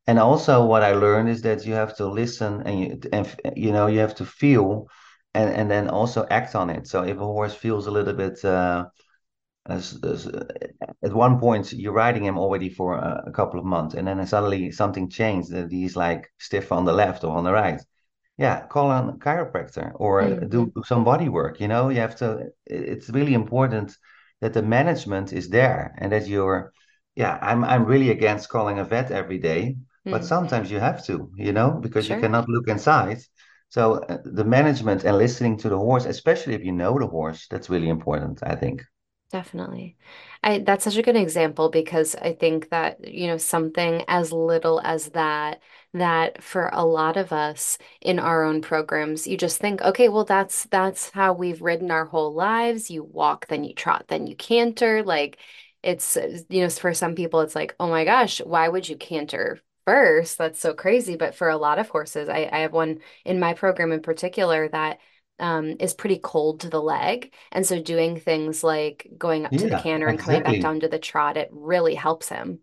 and 0.06 0.18
also 0.18 0.64
what 0.66 0.82
I 0.82 0.92
learned 0.94 1.28
is 1.28 1.42
that 1.42 1.64
you 1.66 1.74
have 1.74 1.96
to 1.96 2.06
listen 2.06 2.62
and 2.66 2.80
you 2.80 3.00
and 3.12 3.26
you 3.56 3.72
know 3.72 3.86
you 3.86 4.00
have 4.00 4.14
to 4.16 4.24
feel 4.24 4.88
and 5.34 5.50
and 5.54 5.70
then 5.70 5.88
also 5.88 6.26
act 6.30 6.54
on 6.54 6.70
it. 6.70 6.86
So 6.86 7.02
if 7.04 7.16
a 7.16 7.20
horse 7.20 7.54
feels 7.54 7.86
a 7.86 7.90
little 7.90 8.14
bit 8.14 8.44
uh, 8.44 8.86
as, 9.66 9.98
as, 10.04 10.26
uh, 10.26 10.44
at 11.02 11.12
one 11.12 11.38
point 11.38 11.72
you're 11.72 11.92
riding 11.92 12.24
him 12.24 12.38
already 12.38 12.68
for 12.70 12.96
a, 12.96 13.24
a 13.26 13.32
couple 13.32 13.58
of 13.60 13.66
months, 13.66 13.94
and 13.94 14.06
then 14.08 14.24
suddenly 14.26 14.70
something 14.72 15.08
changed 15.08 15.50
that 15.52 15.70
he's 15.70 15.96
like 15.96 16.30
stiff 16.38 16.72
on 16.72 16.84
the 16.84 16.92
left 16.92 17.24
or 17.24 17.36
on 17.36 17.44
the 17.44 17.52
right. 17.52 17.80
Yeah, 18.38 18.66
call 18.66 18.90
a 18.90 19.12
chiropractor 19.18 19.92
or 19.96 20.30
Mm-hmm. 20.30 20.46
do 20.48 20.72
some 20.84 21.04
body 21.04 21.28
work. 21.28 21.60
You 21.60 21.68
know, 21.68 21.88
you 21.90 22.00
have 22.00 22.16
to. 22.16 22.48
It's 22.66 23.10
really 23.10 23.34
important 23.34 23.96
that 24.40 24.54
the 24.54 24.62
management 24.62 25.32
is 25.32 25.48
there 25.50 25.94
and 25.98 26.12
that 26.12 26.26
you're. 26.28 26.72
Yeah, 27.14 27.38
I'm 27.42 27.62
I'm 27.64 27.84
really 27.84 28.10
against 28.10 28.48
calling 28.48 28.78
a 28.78 28.84
vet 28.84 29.10
every 29.10 29.38
day, 29.38 29.76
but 30.08 30.24
Mm. 30.24 30.26
sometimes 30.26 30.70
you 30.70 30.80
have 30.80 31.04
to, 31.06 31.30
you 31.36 31.52
know, 31.52 31.72
because 31.80 32.08
you 32.08 32.16
cannot 32.16 32.48
look 32.48 32.68
inside. 32.68 33.18
So 33.72 33.94
uh, 33.94 34.18
the 34.26 34.44
management 34.44 35.04
and 35.04 35.16
listening 35.16 35.56
to 35.58 35.70
the 35.70 35.78
horse, 35.78 36.04
especially 36.04 36.52
if 36.52 36.62
you 36.62 36.72
know 36.72 36.98
the 36.98 37.06
horse, 37.06 37.46
that's 37.48 37.70
really 37.70 37.88
important, 37.88 38.40
I 38.42 38.54
think. 38.54 38.82
Definitely. 39.30 39.96
I 40.42 40.58
that's 40.58 40.84
such 40.84 40.98
a 40.98 41.02
good 41.02 41.16
example 41.16 41.70
because 41.70 42.14
I 42.14 42.34
think 42.34 42.68
that, 42.68 43.08
you 43.08 43.26
know, 43.28 43.38
something 43.38 44.04
as 44.06 44.30
little 44.30 44.78
as 44.84 45.06
that, 45.12 45.62
that 45.94 46.42
for 46.42 46.68
a 46.70 46.84
lot 46.84 47.16
of 47.16 47.32
us 47.32 47.78
in 48.02 48.18
our 48.18 48.44
own 48.44 48.60
programs, 48.60 49.26
you 49.26 49.38
just 49.38 49.58
think, 49.58 49.80
okay, 49.80 50.10
well, 50.10 50.26
that's 50.26 50.64
that's 50.66 51.08
how 51.08 51.32
we've 51.32 51.62
ridden 51.62 51.90
our 51.90 52.04
whole 52.04 52.34
lives. 52.34 52.90
You 52.90 53.04
walk, 53.04 53.46
then 53.46 53.64
you 53.64 53.72
trot, 53.74 54.04
then 54.08 54.26
you 54.26 54.36
canter. 54.36 55.02
Like 55.02 55.38
it's, 55.82 56.18
you 56.50 56.60
know, 56.60 56.68
for 56.68 56.92
some 56.92 57.14
people, 57.14 57.40
it's 57.40 57.54
like, 57.54 57.74
oh 57.80 57.88
my 57.88 58.04
gosh, 58.04 58.40
why 58.42 58.68
would 58.68 58.86
you 58.86 58.98
canter 58.98 59.58
first? 59.84 60.38
That's 60.38 60.60
so 60.60 60.74
crazy. 60.74 61.16
But 61.16 61.34
for 61.34 61.48
a 61.48 61.56
lot 61.56 61.78
of 61.78 61.88
horses, 61.88 62.28
I, 62.28 62.48
I 62.52 62.58
have 62.60 62.72
one 62.72 63.00
in 63.24 63.40
my 63.40 63.54
program 63.54 63.92
in 63.92 64.02
particular 64.02 64.68
that 64.68 64.98
um, 65.38 65.76
is 65.80 65.94
pretty 65.94 66.18
cold 66.18 66.60
to 66.60 66.70
the 66.70 66.80
leg. 66.82 67.32
And 67.52 67.66
so 67.66 67.80
doing 67.82 68.18
things 68.20 68.62
like 68.64 69.08
going 69.18 69.46
up 69.46 69.56
to 69.56 69.68
the 69.68 69.74
Yeah, 69.74 69.76
canter 69.76 70.08
and 70.08 70.18
coming 70.18 70.42
back 70.42 70.60
down 70.60 70.80
to 70.80 70.88
the 70.88 70.98
trot, 70.98 71.36
it 71.36 71.48
really 71.52 71.94
helps 71.94 72.28
him. 72.28 72.60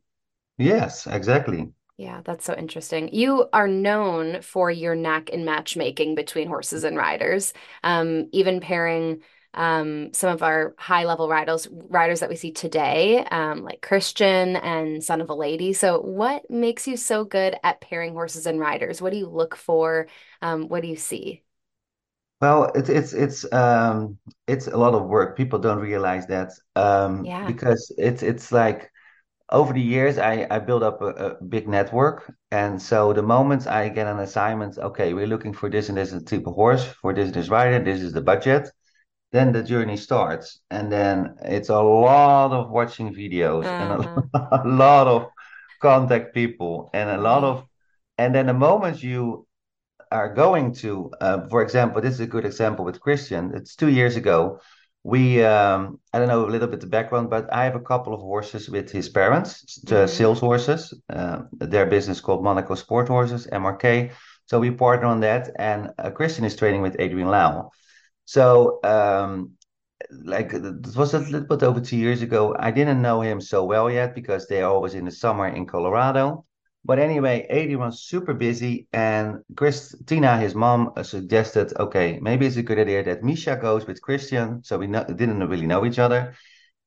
Yes, 0.60 1.08
exactly. 1.08 1.74
Yeah, 1.98 2.22
that's 2.24 2.46
so 2.46 2.56
interesting. 2.56 3.14
You 3.14 3.50
are 3.52 3.68
known 3.68 4.42
for 4.42 4.72
your 4.72 4.96
knack 4.96 5.30
in 5.30 5.44
matchmaking 5.44 6.16
between 6.16 6.48
horses 6.48 6.86
and 6.86 6.96
riders, 6.96 7.54
um, 7.84 8.30
even 8.32 8.62
pairing 8.62 9.22
um, 9.54 10.14
some 10.14 10.32
of 10.34 10.44
our 10.44 10.76
high 10.78 11.06
level 11.06 11.28
riders 11.28 11.68
riders 11.72 12.20
that 12.22 12.30
we 12.30 12.36
see 12.36 12.52
today, 12.52 13.24
um, 13.26 13.64
like 13.64 13.82
Christian 13.82 14.56
and 14.58 15.04
Son 15.04 15.22
of 15.22 15.30
a 15.30 15.34
Lady. 15.36 15.74
So, 15.74 16.00
what 16.02 16.50
makes 16.50 16.88
you 16.88 16.98
so 16.98 17.24
good 17.26 17.56
at 17.64 17.82
pairing 17.82 18.14
horses 18.14 18.46
and 18.46 18.60
riders? 18.60 19.02
What 19.02 19.12
do 19.12 19.18
you 19.18 19.28
look 19.28 19.56
for? 19.56 20.08
Um, 20.42 20.68
what 20.70 20.82
do 20.82 20.88
you 20.88 20.96
see? 20.98 21.44
Well, 22.42 22.72
it's 22.76 22.90
it's 22.90 23.14
it's 23.14 23.52
um 23.54 24.18
it's 24.48 24.68
a 24.68 24.78
lot 24.78 24.94
of 24.96 25.08
work. 25.08 25.36
People 25.36 25.60
don't 25.60 25.80
realize 25.80 26.26
that 26.28 26.52
um 26.76 27.26
Yeah. 27.26 27.46
because 27.46 27.92
it's 27.98 28.24
it's 28.24 28.52
like 28.52 28.92
over 29.52 29.74
the 29.74 29.82
years 29.82 30.18
I 30.20 30.48
I 30.52 30.60
built 30.60 30.84
up 30.84 31.02
a, 31.02 31.08
a 31.40 31.44
big 31.44 31.68
network, 31.68 32.34
and 32.52 32.82
so 32.82 33.14
the 33.14 33.24
moment 33.24 33.68
I 33.68 33.90
get 33.90 34.08
an 34.08 34.20
assignment, 34.20 34.78
okay, 34.80 35.14
we're 35.14 35.28
looking 35.28 35.54
for 35.54 35.70
this 35.70 35.90
and 35.90 35.98
this 35.98 36.12
type 36.24 36.48
of 36.48 36.56
horse 36.56 36.86
for 36.86 37.14
this 37.14 37.28
and 37.28 37.36
this 37.36 37.50
rider, 37.50 37.84
this 37.84 38.02
is 38.02 38.14
the 38.14 38.22
budget. 38.22 38.70
Then 39.32 39.52
the 39.52 39.64
journey 39.64 39.98
starts, 39.98 40.60
and 40.72 40.92
then 40.92 41.36
it's 41.44 41.70
a 41.70 41.80
lot 41.82 42.52
of 42.52 42.72
watching 42.72 43.14
videos 43.14 43.74
and 43.80 43.92
a, 43.92 44.00
Uh-huh. 44.00 44.22
a 44.34 44.68
lot 44.68 45.08
of 45.08 45.32
contact 45.82 46.34
people 46.34 46.90
and 46.94 47.10
a 47.10 47.18
lot 47.18 47.44
of, 47.44 47.66
and 48.18 48.34
then 48.34 48.48
the 48.48 48.54
moment 48.54 49.04
you 49.04 49.46
are 50.12 50.34
going 50.34 50.74
to, 50.74 51.12
uh, 51.22 51.48
for 51.50 51.62
example, 51.62 52.02
this 52.02 52.16
is 52.16 52.20
a 52.22 52.28
good 52.28 52.46
example 52.46 52.84
with 52.86 53.00
Christian. 53.00 53.52
It's 53.54 53.76
two 53.76 53.90
years 53.90 54.16
ago. 54.16 54.60
We, 55.04 55.44
um, 55.44 56.00
I 56.14 56.20
don't 56.20 56.28
know 56.28 56.46
a 56.46 56.50
little 56.52 56.68
bit 56.68 56.82
the 56.82 56.88
background, 56.88 57.30
but 57.30 57.52
I 57.54 57.64
have 57.64 57.76
a 57.76 57.80
couple 57.80 58.14
of 58.14 58.20
horses 58.22 58.70
with 58.70 58.92
his 58.92 59.08
parents, 59.10 59.80
the 59.86 60.08
hmm 60.08 60.08
sales 60.08 60.40
horses. 60.40 60.94
Uh, 61.10 61.44
their 61.54 61.86
business 61.86 62.20
called 62.20 62.44
Monaco 62.44 62.76
Sport 62.76 63.08
Horses, 63.08 63.48
MRK. 63.52 64.12
So 64.48 64.60
we 64.60 64.72
partner 64.72 65.08
on 65.08 65.20
that, 65.22 65.52
and 65.58 65.92
uh, 66.00 66.10
Christian 66.12 66.44
is 66.44 66.56
training 66.56 66.82
with 66.82 67.00
Adrienne 67.00 67.30
Lyle. 67.30 67.72
So, 68.36 68.80
um, 68.84 69.54
like 70.24 70.54
it 70.54 70.64
was 70.96 71.14
a 71.16 71.20
little 71.20 71.48
bit 71.48 71.64
over 71.64 71.82
two 71.82 71.98
years 71.98 72.22
ago. 72.22 72.56
I 72.60 72.70
didn't 72.72 73.02
know 73.02 73.22
him 73.22 73.42
so 73.42 73.64
well 73.66 73.90
yet 73.90 74.14
because 74.14 74.48
they're 74.48 74.68
always 74.68 74.94
in 74.94 75.06
the 75.06 75.12
summer 75.12 75.48
in 75.48 75.66
Colorado. 75.66 76.46
But 76.86 77.00
anyway, 77.00 77.48
Adrienne 77.52 77.80
was 77.80 78.04
super 78.04 78.36
busy, 78.36 78.88
and 78.94 79.40
Christina, 79.56 80.38
his 80.38 80.54
mom, 80.56 80.94
uh, 80.96 81.02
suggested, 81.04 81.74
okay, 81.80 82.20
maybe 82.22 82.46
it's 82.46 82.58
a 82.58 82.64
good 82.64 82.78
idea 82.80 83.04
that 83.04 83.24
Micha 83.24 83.60
goes 83.60 83.88
with 83.88 84.00
Christian. 84.04 84.64
So 84.64 84.78
we 84.78 84.86
no, 84.88 85.04
didn't 85.06 85.48
really 85.50 85.66
know 85.68 85.84
each 85.86 86.00
other, 86.00 86.36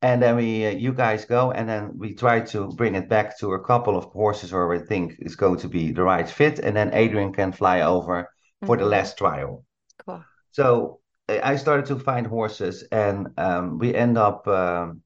and 0.02 0.22
then 0.22 0.37
we, 0.37 0.66
uh, 0.66 0.70
you 0.70 0.92
guys 0.94 1.24
go, 1.24 1.52
and 1.52 1.68
then 1.68 1.98
we 1.98 2.14
try 2.14 2.40
to 2.52 2.68
bring 2.74 2.94
it 2.94 3.09
back 3.09 3.38
to 3.40 3.55
a 3.55 3.64
couple 3.64 3.96
of 3.96 4.05
horses 4.07 4.52
where 4.52 4.68
we 4.68 4.78
think 4.81 5.16
is 5.20 5.37
going 5.37 5.59
to 5.61 5.68
be 5.68 5.92
the 5.92 6.05
right 6.05 6.28
fit, 6.28 6.61
and 6.61 6.76
then 6.76 6.94
Adrienne 6.94 7.33
can 7.33 7.52
fly 7.52 7.83
over 7.83 8.28
for 8.66 8.76
the 8.76 8.87
hmm 8.87 8.87
last 8.87 9.18
trial. 9.18 9.64
Cool. 10.07 10.24
So 10.52 11.01
I 11.40 11.56
started 11.56 11.86
to 11.86 11.98
find 11.98 12.26
horses, 12.26 12.84
and 12.90 13.28
um, 13.36 13.78
we 13.78 13.94
end 13.94 14.18
up 14.18 14.46
um, 14.48 15.02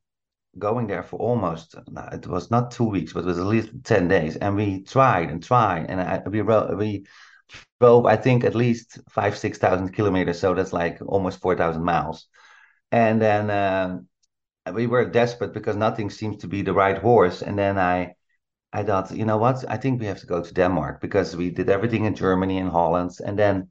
going 0.59 0.87
there 0.87 1.03
for 1.03 1.19
almost, 1.19 1.75
it 2.13 2.27
was 2.27 2.51
not 2.51 2.71
two 2.71 2.85
weeks, 2.89 3.13
but 3.13 3.21
it 3.21 3.27
was 3.27 3.39
at 3.39 3.47
least 3.47 3.71
10 3.85 4.09
days. 4.09 4.37
And 4.37 4.57
we 4.57 4.83
tried 4.83 5.31
and 5.31 5.43
tried, 5.43 5.87
and 5.89 6.01
I, 6.01 6.23
we 6.27 6.41
wrote, 6.41 6.77
we 6.77 7.07
drove, 7.81 8.07
I 8.07 8.17
think, 8.17 8.45
at 8.45 8.55
least 8.55 8.99
five, 9.11 9.37
6,000 9.37 9.91
kilometers. 9.91 10.41
So 10.41 10.55
that's 10.55 10.73
like 10.73 10.99
almost 11.05 11.41
4,000 11.41 11.85
miles. 11.85 12.27
And 12.93 13.21
then 13.21 13.51
um, 13.51 14.09
we 14.75 14.87
were 14.87 15.05
desperate 15.05 15.53
because 15.53 15.77
nothing 15.77 16.11
seems 16.11 16.39
to 16.39 16.49
be 16.49 16.63
the 16.63 16.73
right 16.73 16.99
horse. 16.99 17.43
And 17.43 17.59
then 17.59 17.79
I, 17.79 18.15
I 18.73 18.83
thought, 18.83 19.11
you 19.11 19.25
know 19.25 19.39
what? 19.39 19.65
I 19.69 19.77
think 19.77 20.01
we 20.01 20.07
have 20.07 20.21
to 20.21 20.27
go 20.27 20.43
to 20.43 20.55
Denmark 20.55 21.01
because 21.01 21.37
we 21.37 21.51
did 21.51 21.69
everything 21.69 22.05
in 22.05 22.15
Germany 22.15 22.59
and 22.59 22.71
Holland. 22.71 23.13
And 23.25 23.39
then 23.39 23.71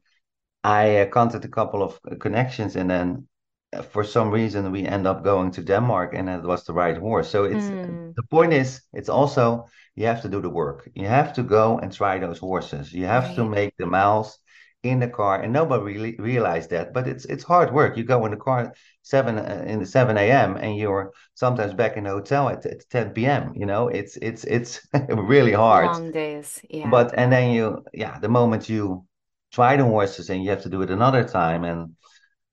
I 0.65 0.97
uh, 0.99 1.05
contacted 1.09 1.49
a 1.51 1.53
couple 1.53 1.83
of 1.83 1.99
uh, 2.11 2.15
connections, 2.15 2.75
and 2.75 2.89
then 2.89 3.27
uh, 3.73 3.81
for 3.83 4.03
some 4.03 4.31
reason 4.31 4.71
we 4.71 4.85
end 4.85 5.07
up 5.07 5.23
going 5.23 5.51
to 5.51 5.61
Denmark, 5.63 6.13
and 6.15 6.29
it 6.29 6.43
was 6.43 6.63
the 6.65 6.73
right 6.73 6.97
horse. 6.97 7.29
So 7.29 7.43
it's 7.45 7.71
Mm, 7.87 8.15
the 8.15 8.23
point 8.23 8.53
is, 8.53 8.81
it's 8.93 9.09
also 9.09 9.67
you 9.95 10.05
have 10.07 10.21
to 10.23 10.29
do 10.29 10.41
the 10.41 10.49
work. 10.49 10.89
You 10.95 11.07
have 11.07 11.33
to 11.33 11.43
go 11.43 11.79
and 11.79 11.91
try 11.93 12.19
those 12.19 12.39
horses. 12.39 12.93
You 12.93 13.05
have 13.05 13.35
to 13.35 13.45
make 13.45 13.75
the 13.77 13.85
miles 13.85 14.39
in 14.83 14.99
the 14.99 15.07
car, 15.09 15.41
and 15.41 15.51
nobody 15.53 15.83
really 15.83 16.15
realized 16.19 16.69
that. 16.71 16.93
But 16.93 17.07
it's 17.07 17.25
it's 17.25 17.43
hard 17.43 17.73
work. 17.73 17.97
You 17.97 18.03
go 18.03 18.25
in 18.25 18.31
the 18.31 18.37
car 18.37 18.73
seven 19.03 19.37
uh, 19.39 19.63
in 19.67 19.79
the 19.79 19.85
seven 19.85 20.17
a.m. 20.17 20.57
and 20.57 20.77
you're 20.77 21.11
sometimes 21.33 21.73
back 21.73 21.97
in 21.97 22.03
the 22.05 22.11
hotel 22.11 22.49
at, 22.49 22.65
at 22.65 22.89
10 22.89 23.25
p.m. 23.25 23.53
You 23.55 23.65
know, 23.65 23.87
it's 23.89 24.17
it's 24.17 24.43
it's 24.45 24.87
really 25.09 25.53
hard. 25.53 25.97
Long 25.97 26.11
days. 26.11 26.61
Yeah. 26.69 26.91
But 26.91 27.13
and 27.17 27.31
then 27.33 27.51
you, 27.53 27.83
yeah, 27.93 28.19
the 28.19 28.29
moment 28.29 28.69
you 28.69 29.05
try 29.55 29.77
the 29.77 29.85
horses 29.85 30.29
and 30.29 30.43
you 30.43 30.49
have 30.51 30.63
to 30.63 30.69
do 30.69 30.81
it 30.83 30.89
another 30.91 31.23
time, 31.23 31.63
and 31.65 31.95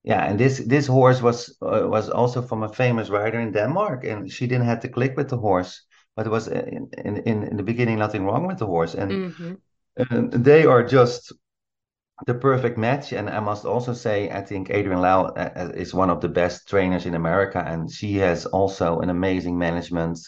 yeah, 0.04 0.24
and 0.28 0.38
this 0.40 0.58
this 0.66 0.86
horse 0.88 1.22
was 1.22 1.56
uh, 1.62 1.86
was 1.88 2.10
also 2.10 2.42
from 2.42 2.62
a 2.64 2.68
famous 2.82 3.10
rider 3.10 3.40
in 3.40 3.52
Denmark, 3.52 4.04
and 4.04 4.30
she 4.32 4.46
didn't 4.48 4.66
have 4.66 4.80
to 4.82 4.88
click 4.88 5.16
with 5.16 5.28
the 5.30 5.38
horse, 5.38 5.82
but 6.16 6.26
it 6.26 6.30
was 6.30 6.48
uh, 6.48 6.64
in 6.68 7.16
in 7.26 7.44
in, 7.50 7.56
the 7.56 7.62
beginning 7.64 7.98
nothing 7.98 8.24
wrong 8.26 8.46
with 8.46 8.58
the 8.58 8.66
horse, 8.66 8.94
and, 9.02 9.22
hmm 9.28 9.54
and 9.96 10.32
they 10.32 10.66
are 10.66 10.84
just 10.84 11.32
the 12.26 12.34
perfect 12.34 12.78
match. 12.78 13.12
And 13.12 13.28
I 13.30 13.40
must 13.40 13.64
also 13.64 13.92
say, 13.94 14.30
I 14.30 14.40
think 14.42 14.70
Adrienne 14.70 15.00
Lyle 15.02 15.32
uh, 15.36 15.50
uh, 15.56 15.72
is 15.74 15.94
one 15.94 16.10
of 16.10 16.20
the 16.20 16.28
best 16.28 16.68
trainers 16.68 17.06
in 17.06 17.14
America, 17.14 17.62
and 17.66 17.90
she 17.90 18.16
has 18.16 18.46
also 18.46 19.00
an 19.00 19.10
amazing 19.10 19.58
management, 19.58 20.18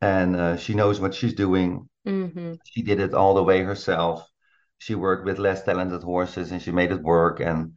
and 0.00 0.36
uh, 0.36 0.56
she 0.56 0.74
knows 0.74 1.00
what 1.00 1.14
she's 1.14 1.34
doing. 1.34 1.88
Hmm 2.04 2.54
she 2.64 2.82
did 2.82 3.00
it 3.00 3.14
all 3.14 3.34
the 3.34 3.44
way 3.44 3.62
herself. 3.62 4.26
She 4.82 4.94
worked 4.96 5.24
with 5.24 5.38
less 5.38 5.62
talented 5.64 6.02
horses 6.02 6.50
and 6.52 6.60
she 6.60 6.72
made 6.72 6.90
it 6.92 7.02
work. 7.02 7.40
And 7.40 7.74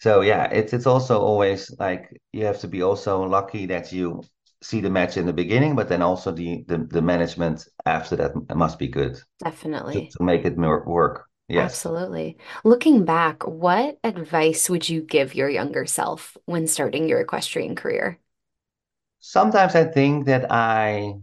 so 0.00 0.22
yeah, 0.22 0.44
it's 0.50 0.72
it's 0.72 0.86
also 0.86 1.20
always 1.20 1.70
like 1.78 2.02
you 2.32 2.44
have 2.46 2.60
to 2.60 2.68
be 2.68 2.82
also 2.82 3.22
lucky 3.24 3.66
that 3.66 3.92
you 3.92 4.22
see 4.62 4.80
the 4.80 4.90
match 4.90 5.16
in 5.18 5.26
the 5.26 5.32
beginning, 5.42 5.76
but 5.76 5.88
then 5.88 6.02
also 6.02 6.32
the 6.32 6.64
the, 6.68 6.78
the 6.78 7.02
management 7.02 7.66
after 7.84 8.16
that 8.16 8.32
must 8.56 8.78
be 8.78 8.88
good 8.88 9.14
Definitely. 9.38 10.16
to 10.16 10.22
make 10.22 10.44
it 10.46 10.56
work. 10.56 11.26
Yes. 11.48 11.74
Absolutely. 11.74 12.36
Looking 12.64 13.04
back, 13.04 13.42
what 13.46 13.98
advice 14.04 14.68
would 14.70 14.88
you 14.88 15.02
give 15.02 15.34
your 15.34 15.48
younger 15.50 15.84
self 15.86 16.36
when 16.46 16.66
starting 16.66 17.08
your 17.08 17.20
equestrian 17.20 17.74
career? 17.76 18.20
Sometimes 19.20 19.74
I 19.74 19.84
think 19.84 20.24
that 20.24 20.50
I 20.50 21.20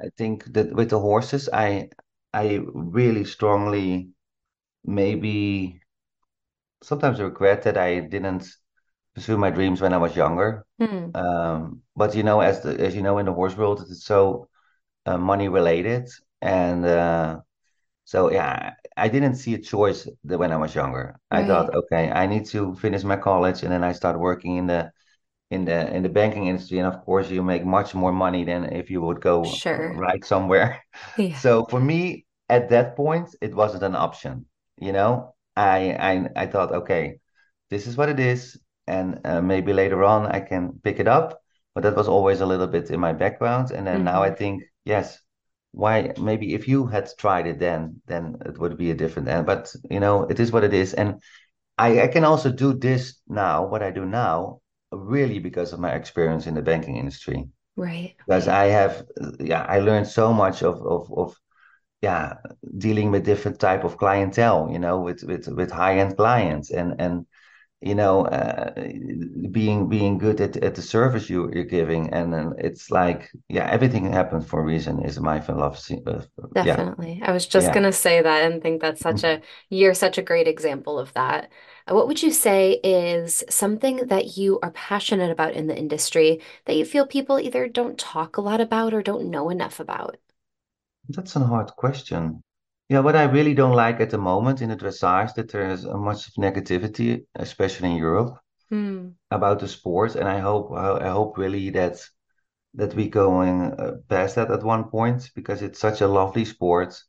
I 0.00 0.10
think 0.18 0.44
that 0.52 0.74
with 0.74 0.90
the 0.90 0.98
horses 1.00 1.48
I 1.52 1.88
I 2.34 2.60
really 2.74 3.24
strongly 3.24 4.11
maybe 4.84 5.80
sometimes 6.82 7.20
I 7.20 7.24
regret 7.24 7.62
that 7.64 7.76
I 7.76 8.00
didn't 8.00 8.46
pursue 9.14 9.38
my 9.38 9.50
dreams 9.50 9.80
when 9.80 9.92
I 9.92 9.98
was 9.98 10.16
younger. 10.16 10.66
Hmm. 10.78 11.14
Um, 11.14 11.82
but 11.96 12.14
you 12.14 12.22
know, 12.22 12.40
as 12.40 12.62
the, 12.62 12.78
as 12.80 12.94
you 12.96 13.02
know, 13.02 13.18
in 13.18 13.26
the 13.26 13.32
horse 13.32 13.56
world, 13.56 13.84
it's 13.88 14.04
so 14.04 14.48
uh, 15.06 15.18
money 15.18 15.48
related, 15.48 16.08
and 16.42 16.84
uh, 16.86 17.40
so 18.04 18.30
yeah, 18.32 18.74
I 18.96 19.08
didn't 19.08 19.36
see 19.36 19.54
a 19.54 19.58
choice 19.58 20.08
that 20.24 20.38
when 20.38 20.52
I 20.52 20.56
was 20.58 20.74
younger. 20.74 21.18
I 21.30 21.42
thought, 21.44 21.74
okay, 21.74 22.10
I 22.12 22.26
need 22.26 22.46
to 22.48 22.74
finish 22.76 23.04
my 23.04 23.16
college, 23.16 23.62
and 23.64 23.72
then 23.72 23.84
I 23.84 23.92
start 23.92 24.18
working 24.20 24.56
in 24.58 24.66
the 24.68 24.92
in 25.50 25.64
the 25.66 25.94
in 25.94 26.02
the 26.04 26.08
banking 26.10 26.48
industry, 26.48 26.78
and 26.78 26.88
of 26.88 27.04
course, 27.04 27.30
you 27.30 27.42
make 27.42 27.64
much 27.64 27.94
more 27.94 28.12
money 28.12 28.44
than 28.44 28.64
if 28.72 28.90
you 28.90 29.02
would 29.02 29.20
go 29.20 29.62
Sure. 29.62 29.96
right 29.96 30.24
somewhere. 30.24 30.82
Yeah. 31.16 31.38
So 31.42 31.66
for 31.70 31.80
me, 31.80 32.26
at 32.50 32.70
that 32.70 32.96
point, 32.96 33.34
it 33.40 33.54
wasn't 33.54 33.82
an 33.84 33.96
option. 33.96 34.46
You 34.78 34.92
know, 34.92 35.34
I 35.56 35.92
I 36.10 36.42
I 36.44 36.46
thought, 36.46 36.72
okay, 36.72 37.20
this 37.70 37.86
is 37.86 37.96
what 37.96 38.08
it 38.08 38.20
is, 38.20 38.58
and 38.86 39.20
uh, 39.24 39.40
maybe 39.42 39.72
later 39.72 40.04
on 40.04 40.26
I 40.26 40.40
can 40.40 40.80
pick 40.82 40.98
it 41.00 41.08
up. 41.08 41.40
But 41.74 41.82
that 41.84 41.96
was 41.96 42.08
always 42.08 42.40
a 42.40 42.46
little 42.46 42.66
bit 42.66 42.90
in 42.90 43.00
my 43.00 43.12
background, 43.14 43.70
and 43.70 43.86
then 43.86 44.04
now 44.04 44.22
I 44.22 44.30
hmm 44.30 44.34
think, 44.34 44.64
yes, 44.84 45.18
why 45.72 46.12
maybe 46.18 46.54
if 46.54 46.68
you 46.68 46.86
had 46.86 47.08
tried 47.18 47.46
it 47.46 47.58
then, 47.58 48.02
then 48.06 48.36
it 48.44 48.58
would 48.58 48.76
be 48.76 48.90
a 48.90 48.94
different 48.94 49.28
end. 49.28 49.46
But 49.46 49.74
you 49.90 50.00
know, 50.00 50.24
it 50.24 50.38
is 50.40 50.52
what 50.52 50.64
it 50.64 50.74
is, 50.74 50.94
and 50.94 51.22
I 51.78 52.02
I 52.04 52.08
can 52.08 52.24
also 52.24 52.52
do 52.52 52.72
this 52.74 53.20
now, 53.28 53.66
what 53.66 53.82
I 53.82 53.90
do 53.90 54.04
now, 54.06 54.60
really 54.92 55.38
because 55.40 55.72
of 55.72 55.80
my 55.80 55.94
experience 55.94 56.46
in 56.46 56.54
the 56.54 56.62
banking 56.62 56.96
industry. 56.96 57.48
Right. 57.76 58.16
Because 58.18 58.48
Right. 58.48 58.48
I 58.48 58.66
have, 58.66 59.04
yeah, 59.40 59.62
I 59.68 59.80
learned 59.80 60.06
so 60.08 60.32
much 60.32 60.62
of 60.62 60.80
of 60.82 61.12
of 61.12 61.36
yeah 62.02 62.34
dealing 62.78 63.10
with 63.10 63.24
different 63.24 63.58
type 63.60 63.84
of 63.84 63.96
clientele 63.98 64.68
you 64.72 64.78
know 64.78 65.00
with 65.00 65.22
with 65.24 65.48
with 65.48 65.70
high-end 65.70 66.16
clients 66.16 66.70
and 66.70 67.00
and 67.00 67.26
you 67.82 67.94
know 67.94 68.26
uh, 68.26 68.72
being 69.50 69.88
being 69.88 70.18
good 70.18 70.40
at, 70.40 70.56
at 70.58 70.74
the 70.74 70.82
service 70.82 71.28
you, 71.30 71.50
you're 71.52 71.64
giving 71.64 72.12
and 72.12 72.32
then 72.32 72.54
it's 72.58 72.90
like 72.90 73.30
yeah 73.48 73.66
everything 73.70 74.10
happens 74.12 74.46
for 74.46 74.60
a 74.60 74.64
reason 74.64 75.04
is 75.04 75.20
my 75.20 75.40
philosophy 75.40 76.02
uh, 76.06 76.22
yeah 76.62 76.84
Definitely. 76.94 77.20
I 77.24 77.32
was 77.32 77.46
just 77.46 77.72
yeah 77.72 77.72
gonna 77.72 77.92
say 77.92 78.20
that 78.20 78.44
and 78.44 78.62
think 78.62 78.82
that's 78.82 79.00
such 79.00 79.24
a 79.24 79.40
you're 79.70 79.94
such 79.94 80.18
a 80.18 80.22
great 80.22 80.46
example 80.46 80.98
of 80.98 81.12
that. 81.14 81.50
Uh, 81.90 81.94
What 81.94 82.06
would 82.08 82.22
you 82.22 82.30
say 82.30 82.72
is 82.84 83.42
something 83.48 84.06
that 84.08 84.36
you 84.36 84.58
are 84.62 84.70
passionate 84.72 85.30
about 85.30 85.54
in 85.54 85.66
the 85.66 85.76
industry 85.78 86.42
that 86.66 86.76
you 86.76 86.84
feel 86.84 87.06
people 87.06 87.38
either 87.40 87.68
don't 87.68 87.98
talk 87.98 88.36
a 88.36 88.42
lot 88.42 88.60
about 88.60 88.92
or 88.92 89.02
don't 89.02 89.30
know 89.30 89.48
enough 89.48 89.80
about? 89.80 90.18
That's 91.08 91.36
a 91.36 91.40
hard 91.40 91.68
question 91.76 92.42
yeah 92.88 93.00
what 93.00 93.16
I 93.16 93.24
really 93.24 93.54
don't 93.54 93.74
like 93.74 94.00
at 94.00 94.10
the 94.10 94.18
moment 94.18 94.60
in 94.62 94.68
the 94.70 94.76
dressage 94.76 95.34
that 95.34 95.50
there 95.50 95.70
is 95.70 95.84
a 95.84 95.96
much 95.96 96.28
of 96.28 96.34
negativity 96.34 97.24
especially 97.34 97.90
in 97.90 97.96
Europe 97.96 98.38
mm. 98.72 99.12
about 99.30 99.60
the 99.60 99.68
sport, 99.68 100.16
and 100.16 100.28
I 100.28 100.40
hope 100.40 100.72
I 100.72 101.08
hope 101.10 101.38
really 101.38 101.70
that 101.70 101.98
that 102.74 102.94
we 102.94 103.08
going 103.08 103.72
uh, 103.72 103.92
past 104.08 104.36
that 104.36 104.50
at 104.50 104.62
one 104.62 104.84
point 104.84 105.30
because 105.34 105.62
it's 105.62 105.78
such 105.78 106.00
a 106.00 106.08
lovely 106.08 106.44
sport, 106.44 107.00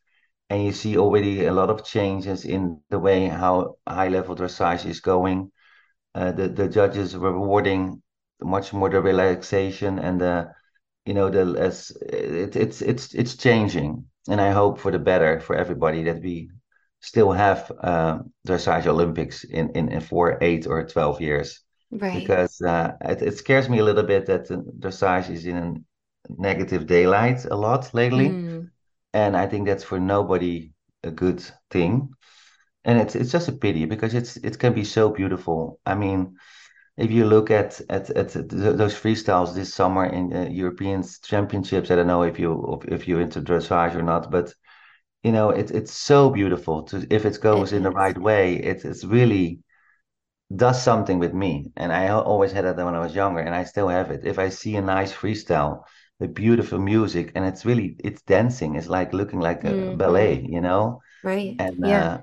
and 0.49 0.63
you 0.63 0.73
see 0.73 0.97
already 0.97 1.45
a 1.45 1.53
lot 1.53 1.69
of 1.69 1.85
changes 1.85 2.45
in 2.45 2.81
the 2.89 2.99
way 2.99 3.27
how 3.27 3.77
high 3.87 4.09
level 4.09 4.35
dressage 4.35 4.85
is 4.85 4.99
going. 4.99 5.51
Uh, 6.13 6.31
the 6.31 6.49
the 6.49 6.67
judges 6.67 7.15
rewarding 7.15 8.01
much 8.41 8.73
more 8.73 8.89
the 8.89 9.01
relaxation 9.01 9.99
and 9.99 10.19
the 10.19 10.51
you 11.05 11.13
know 11.13 11.29
the 11.29 11.45
less 11.45 11.91
it, 12.01 12.55
it's 12.55 12.81
it's 12.81 13.13
it's 13.13 13.35
changing. 13.35 14.05
And 14.29 14.39
i 14.39 14.51
hope 14.51 14.79
for 14.79 14.91
the 14.91 14.99
better 14.99 15.41
for 15.41 15.55
everybody 15.55 16.03
that 16.03 16.21
we 16.21 16.49
still 17.01 17.31
have 17.33 17.69
uh, 17.81 18.19
dressage 18.47 18.87
olympics 18.87 19.43
in, 19.43 19.69
in 19.71 19.89
in 19.89 19.99
four 19.99 20.37
eight 20.41 20.65
or 20.67 20.85
12 20.85 21.21
years. 21.21 21.59
Right. 21.91 22.21
Because 22.21 22.59
uh, 22.61 22.93
it, 23.01 23.21
it 23.21 23.37
scares 23.37 23.69
me 23.69 23.79
a 23.79 23.83
little 23.83 24.03
bit 24.03 24.25
that 24.25 24.47
the 24.47 24.57
dressage 24.79 25.29
is 25.29 25.45
in 25.45 25.57
a 25.57 25.73
negative 26.29 26.87
daylight 26.87 27.45
a 27.45 27.55
lot 27.55 27.93
lately. 27.93 28.29
Mm. 28.29 28.69
and 29.13 29.35
i 29.37 29.45
think 29.45 29.67
that's 29.67 29.83
for 29.83 29.99
nobody 29.99 30.73
a 31.03 31.11
good 31.11 31.43
thing. 31.69 32.09
And 32.85 32.99
it's 32.99 33.15
it's 33.15 33.31
just 33.31 33.47
a 33.47 33.53
pity 33.53 33.85
because 33.85 34.13
it's 34.13 34.37
it 34.37 34.59
can 34.59 34.73
be 34.73 34.83
so 34.83 35.09
beautiful. 35.09 35.79
I 35.85 35.95
mean 35.95 36.35
if 36.97 37.11
you 37.11 37.25
look 37.25 37.49
at 37.49 37.81
at, 37.89 38.09
at 38.11 38.33
those 38.33 38.93
freestyles 38.93 39.55
this 39.55 39.73
summer 39.73 40.05
in 40.05 40.29
the 40.29 40.51
European 40.51 41.03
Championships, 41.23 41.89
I 41.89 41.95
don't 41.95 42.07
know 42.07 42.23
if 42.23 42.39
you 42.39 42.81
if 42.87 43.07
you're 43.07 43.21
into 43.21 43.41
dressage 43.41 43.95
or 43.95 44.03
not, 44.03 44.29
but 44.29 44.53
you 45.23 45.31
know 45.31 45.49
it's 45.49 45.71
it's 45.71 45.93
so 45.93 46.29
beautiful 46.29 46.83
to 46.83 47.07
if 47.09 47.25
it 47.25 47.39
goes 47.41 47.73
in 47.73 47.83
the 47.83 47.91
right 47.91 48.17
way. 48.17 48.55
It, 48.55 48.85
it's 48.85 49.03
really 49.03 49.59
does 50.55 50.83
something 50.83 51.17
with 51.17 51.33
me, 51.33 51.71
and 51.75 51.91
I 51.91 52.09
always 52.09 52.51
had 52.51 52.65
that 52.65 52.77
when 52.77 52.95
I 52.95 52.99
was 52.99 53.15
younger, 53.15 53.39
and 53.39 53.55
I 53.55 53.63
still 53.63 53.87
have 53.87 54.11
it. 54.11 54.25
If 54.25 54.37
I 54.37 54.49
see 54.49 54.75
a 54.75 54.81
nice 54.81 55.11
freestyle 55.11 55.83
with 56.19 56.35
beautiful 56.35 56.79
music, 56.79 57.31
and 57.33 57.45
it's 57.45 57.65
really 57.65 57.95
it's 58.03 58.21
dancing, 58.21 58.75
it's 58.75 58.87
like 58.87 59.13
looking 59.13 59.39
like 59.39 59.63
a 59.63 59.71
mm-hmm. 59.71 59.97
ballet, 59.97 60.45
you 60.47 60.61
know. 60.61 61.01
Right. 61.23 61.55
And 61.57 61.77
yeah. 61.87 62.05
Uh, 62.05 62.21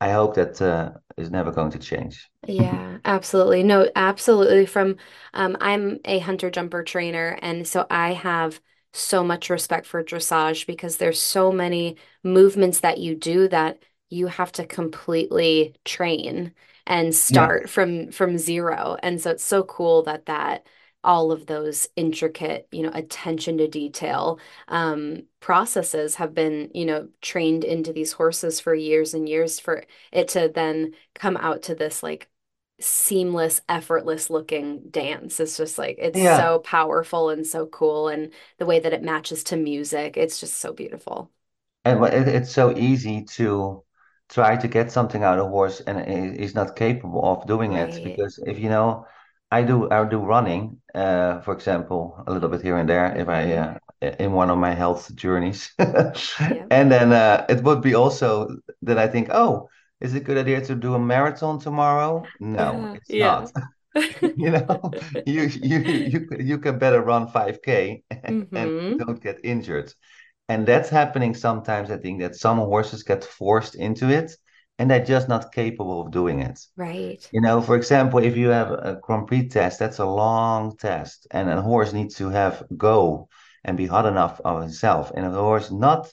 I 0.00 0.12
hope 0.12 0.34
that 0.34 0.60
uh, 0.60 0.92
is 1.16 1.30
never 1.30 1.52
going 1.52 1.70
to 1.72 1.78
change. 1.78 2.28
Yeah, 2.46 2.98
absolutely. 3.04 3.62
No, 3.64 3.90
absolutely. 3.96 4.66
From 4.66 4.96
um, 5.34 5.56
I'm 5.60 5.98
a 6.04 6.20
hunter 6.20 6.50
jumper 6.50 6.84
trainer, 6.84 7.38
and 7.42 7.66
so 7.66 7.86
I 7.90 8.12
have 8.12 8.60
so 8.92 9.24
much 9.24 9.50
respect 9.50 9.86
for 9.86 10.02
dressage 10.04 10.66
because 10.66 10.96
there's 10.96 11.20
so 11.20 11.50
many 11.52 11.96
movements 12.22 12.80
that 12.80 12.98
you 12.98 13.16
do 13.16 13.48
that 13.48 13.82
you 14.08 14.28
have 14.28 14.52
to 14.52 14.66
completely 14.66 15.74
train 15.84 16.52
and 16.86 17.12
start 17.14 17.62
yeah. 17.62 17.68
from 17.68 18.12
from 18.12 18.38
zero. 18.38 18.96
And 19.02 19.20
so 19.20 19.30
it's 19.32 19.44
so 19.44 19.64
cool 19.64 20.02
that 20.04 20.26
that 20.26 20.66
all 21.06 21.32
of 21.32 21.46
those 21.46 21.88
intricate, 21.96 22.68
you 22.72 22.82
know, 22.82 22.90
attention 22.92 23.58
to 23.58 23.68
detail 23.68 24.38
um, 24.68 25.22
processes 25.40 26.16
have 26.16 26.34
been, 26.34 26.70
you 26.74 26.84
know, 26.84 27.08
trained 27.22 27.64
into 27.64 27.92
these 27.92 28.12
horses 28.12 28.60
for 28.60 28.74
years 28.74 29.14
and 29.14 29.28
years 29.28 29.60
for 29.60 29.84
it 30.12 30.28
to 30.28 30.50
then 30.54 30.92
come 31.14 31.36
out 31.36 31.62
to 31.62 31.74
this 31.74 32.02
like 32.02 32.28
seamless, 32.80 33.60
effortless 33.68 34.28
looking 34.28 34.82
dance. 34.90 35.40
It's 35.40 35.56
just 35.56 35.78
like 35.78 35.96
it's 35.98 36.18
yeah. 36.18 36.38
so 36.38 36.58
powerful 36.58 37.30
and 37.30 37.46
so 37.46 37.66
cool, 37.66 38.08
and 38.08 38.32
the 38.58 38.66
way 38.66 38.80
that 38.80 38.92
it 38.92 39.02
matches 39.02 39.44
to 39.44 39.56
music, 39.56 40.16
it's 40.16 40.40
just 40.40 40.56
so 40.58 40.72
beautiful. 40.72 41.30
And 41.84 42.04
it's 42.04 42.50
so 42.50 42.76
easy 42.76 43.22
to 43.36 43.84
try 44.28 44.56
to 44.56 44.68
get 44.68 44.90
something 44.90 45.22
out 45.22 45.38
of 45.38 45.48
horse 45.48 45.80
and 45.80 46.36
he's 46.36 46.54
not 46.54 46.74
capable 46.74 47.24
of 47.24 47.46
doing 47.46 47.72
right. 47.72 47.94
it 47.94 48.02
because 48.02 48.40
if 48.44 48.58
you 48.58 48.68
know 48.68 49.06
I 49.50 49.62
do 49.62 49.88
I 49.90 50.04
do 50.04 50.18
running, 50.18 50.80
uh, 50.94 51.40
for 51.40 51.54
example, 51.54 52.22
a 52.26 52.32
little 52.32 52.48
bit 52.48 52.62
here 52.62 52.76
and 52.76 52.88
there 52.88 53.16
if 53.16 53.28
I 53.28 53.52
uh, 53.52 53.78
in 54.18 54.32
one 54.32 54.50
of 54.50 54.58
my 54.58 54.74
health 54.74 55.14
journeys, 55.14 55.72
yeah. 55.78 56.12
and 56.70 56.90
then 56.90 57.12
uh, 57.12 57.46
it 57.48 57.62
would 57.62 57.80
be 57.80 57.94
also 57.94 58.48
that 58.82 58.98
I 58.98 59.06
think, 59.06 59.28
oh, 59.30 59.68
is 60.00 60.14
it 60.14 60.22
a 60.22 60.24
good 60.24 60.38
idea 60.38 60.60
to 60.62 60.74
do 60.74 60.94
a 60.94 60.98
marathon 60.98 61.58
tomorrow? 61.60 62.24
No, 62.40 62.58
uh-huh. 62.58 62.94
it's 62.94 63.10
yeah. 63.10 63.26
not. 63.26 63.52
you 64.36 64.50
know, 64.50 64.90
you 65.26 65.44
you 65.62 65.78
you 65.78 66.28
you 66.38 66.58
can 66.58 66.78
better 66.78 67.00
run 67.00 67.28
5k 67.28 68.02
and, 68.10 68.42
mm-hmm. 68.42 68.56
and 68.56 68.98
don't 68.98 69.22
get 69.22 69.40
injured, 69.42 69.94
and 70.50 70.66
that's 70.66 70.90
happening 70.90 71.34
sometimes. 71.34 71.90
I 71.90 71.96
think 71.96 72.20
that 72.20 72.36
some 72.36 72.58
horses 72.58 73.02
get 73.02 73.24
forced 73.24 73.74
into 73.74 74.10
it 74.10 74.32
and 74.78 74.90
they're 74.90 75.04
just 75.04 75.28
not 75.28 75.52
capable 75.52 76.02
of 76.02 76.10
doing 76.10 76.40
it. 76.40 76.60
Right. 76.76 77.26
You 77.32 77.40
know, 77.40 77.62
for 77.62 77.76
example, 77.76 78.18
if 78.18 78.36
you 78.36 78.48
have 78.48 78.70
a 78.70 78.98
Grand 79.02 79.26
Prix 79.26 79.48
test, 79.48 79.78
that's 79.78 79.98
a 79.98 80.06
long 80.06 80.76
test, 80.76 81.26
and 81.30 81.48
a 81.48 81.62
horse 81.62 81.92
needs 81.92 82.16
to 82.16 82.28
have 82.28 82.62
go 82.76 83.28
and 83.64 83.76
be 83.76 83.86
hot 83.86 84.06
enough 84.06 84.40
of 84.44 84.60
himself. 84.60 85.12
And 85.14 85.24
a 85.24 85.30
horse 85.30 85.70
not, 85.70 86.12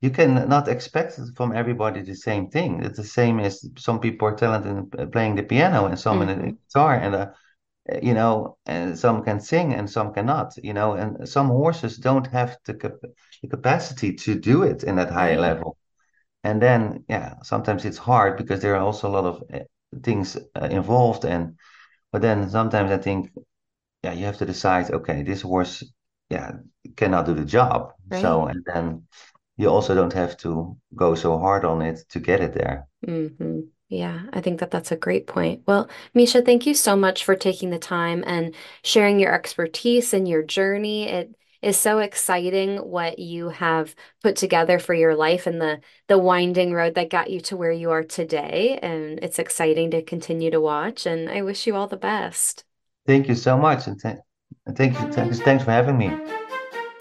you 0.00 0.10
can 0.10 0.48
not 0.48 0.68
expect 0.68 1.18
from 1.34 1.56
everybody 1.56 2.02
the 2.02 2.14
same 2.14 2.48
thing. 2.48 2.84
It's 2.84 2.98
the 2.98 3.04
same 3.04 3.40
as 3.40 3.66
some 3.78 4.00
people 4.00 4.28
are 4.28 4.36
talented 4.36 4.94
in 4.98 5.10
playing 5.10 5.36
the 5.36 5.42
piano 5.42 5.86
and 5.86 5.98
some 5.98 6.20
mm-hmm. 6.20 6.28
in 6.28 6.38
the 6.38 6.44
mm-hmm. 6.44 6.56
guitar, 6.68 6.94
and 6.94 7.14
uh, 7.14 7.26
you 8.02 8.14
know, 8.14 8.58
and 8.66 8.98
some 8.98 9.24
can 9.24 9.40
sing 9.40 9.72
and 9.72 9.88
some 9.88 10.12
cannot. 10.12 10.54
You 10.62 10.74
know, 10.74 10.92
and 10.92 11.26
some 11.26 11.48
horses 11.48 11.96
don't 11.96 12.26
have 12.26 12.58
the, 12.66 12.74
cap- 12.74 13.00
the 13.42 13.48
capacity 13.48 14.12
to 14.12 14.34
do 14.34 14.62
it 14.62 14.84
in 14.84 14.96
that 14.96 15.10
high 15.10 15.36
level 15.36 15.78
and 16.44 16.62
then 16.62 17.04
yeah 17.08 17.34
sometimes 17.42 17.84
it's 17.84 17.98
hard 17.98 18.36
because 18.36 18.60
there 18.60 18.76
are 18.76 18.84
also 18.84 19.08
a 19.08 19.14
lot 19.16 19.24
of 19.24 19.42
eh, 19.50 19.64
things 20.02 20.36
uh, 20.54 20.68
involved 20.70 21.24
and 21.24 21.56
but 22.12 22.22
then 22.22 22.48
sometimes 22.48 22.90
i 22.92 22.98
think 22.98 23.30
yeah 24.02 24.12
you 24.12 24.24
have 24.24 24.38
to 24.38 24.46
decide 24.46 24.90
okay 24.90 25.22
this 25.22 25.42
horse 25.42 25.82
yeah 26.30 26.52
cannot 26.96 27.26
do 27.26 27.34
the 27.34 27.44
job 27.44 27.92
right. 28.10 28.20
so 28.22 28.46
and 28.46 28.64
then 28.72 29.02
you 29.56 29.68
also 29.68 29.94
don't 29.94 30.12
have 30.12 30.36
to 30.36 30.76
go 30.94 31.14
so 31.14 31.38
hard 31.38 31.64
on 31.64 31.82
it 31.82 32.04
to 32.08 32.20
get 32.20 32.40
it 32.40 32.52
there 32.52 32.86
mm-hmm. 33.06 33.60
Yeah, 33.90 34.22
I 34.32 34.40
think 34.40 34.60
that 34.60 34.70
that's 34.70 34.90
a 34.90 34.96
great 34.96 35.26
point. 35.26 35.62
Well, 35.66 35.88
Micha, 36.16 36.44
thank 36.44 36.66
you 36.66 36.74
so 36.74 36.96
much 36.96 37.22
for 37.22 37.36
taking 37.36 37.70
the 37.70 37.78
time 37.78 38.24
and 38.26 38.54
sharing 38.82 39.20
your 39.20 39.32
expertise 39.32 40.14
and 40.14 40.26
your 40.26 40.42
journey. 40.42 41.06
It 41.08 41.36
is 41.64 41.78
so 41.78 41.98
exciting 41.98 42.76
what 42.76 43.18
you 43.18 43.48
have 43.48 43.94
put 44.22 44.36
together 44.36 44.78
for 44.78 44.94
your 44.94 45.14
life 45.14 45.46
and 45.46 45.60
the 45.60 45.80
the 46.08 46.18
winding 46.18 46.72
road 46.72 46.94
that 46.94 47.10
got 47.10 47.30
you 47.30 47.40
to 47.40 47.56
where 47.56 47.72
you 47.72 47.90
are 47.90 48.02
today. 48.02 48.78
And 48.82 49.18
it's 49.22 49.38
exciting 49.38 49.90
to 49.92 50.02
continue 50.02 50.50
to 50.50 50.60
watch. 50.60 51.06
And 51.06 51.30
I 51.30 51.42
wish 51.42 51.66
you 51.66 51.74
all 51.74 51.86
the 51.86 51.96
best. 51.96 52.64
Thank 53.06 53.28
you 53.28 53.34
so 53.34 53.58
much, 53.58 53.86
and 53.86 54.00
th- 54.00 54.16
thank 54.74 54.98
you. 54.98 55.12
Thanks, 55.12 55.38
thanks 55.40 55.64
for 55.64 55.70
having 55.70 55.98
me. 55.98 56.10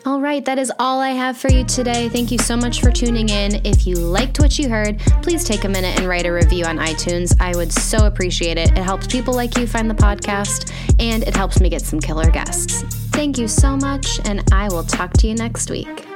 All 0.06 0.20
right, 0.20 0.44
that 0.44 0.60
is 0.60 0.70
all 0.80 1.00
I 1.00 1.12
have 1.12 1.38
for 1.38 1.50
you 1.50 1.64
today. 1.64 2.10
Thank 2.10 2.30
you 2.30 2.38
so 2.38 2.58
much 2.58 2.82
for 2.82 2.92
tuning 2.92 3.30
in. 3.30 3.66
If 3.66 3.88
you 3.88 3.96
liked 3.96 4.38
what 4.42 4.60
you 4.60 4.68
heard, 4.68 5.00
please 5.22 5.46
take 5.46 5.64
a 5.64 5.70
minute 5.70 5.98
and 5.98 6.10
write 6.10 6.26
a 6.26 6.34
review 6.34 6.66
on 6.66 6.78
iTunes. 6.78 7.34
I 7.40 7.56
would 7.56 7.72
so 7.72 8.06
appreciate 8.06 8.58
it. 8.58 8.72
It 8.72 8.84
helps 8.84 9.08
people 9.08 9.34
like 9.34 9.58
you 9.58 9.66
find 9.66 9.90
the 9.90 9.96
podcast, 9.96 10.74
and 11.00 11.24
it 11.24 11.34
helps 11.34 11.62
me 11.62 11.70
get 11.70 11.82
some 11.82 12.02
killer 12.02 12.30
guests. 12.30 13.03
Thank 13.14 13.38
you 13.38 13.48
so 13.48 13.78
much, 13.78 14.20
and 14.26 14.44
I 14.52 14.68
will 14.68 14.84
talk 14.84 15.14
to 15.14 15.28
you 15.28 15.36
next 15.36 15.70
week. 15.70 16.13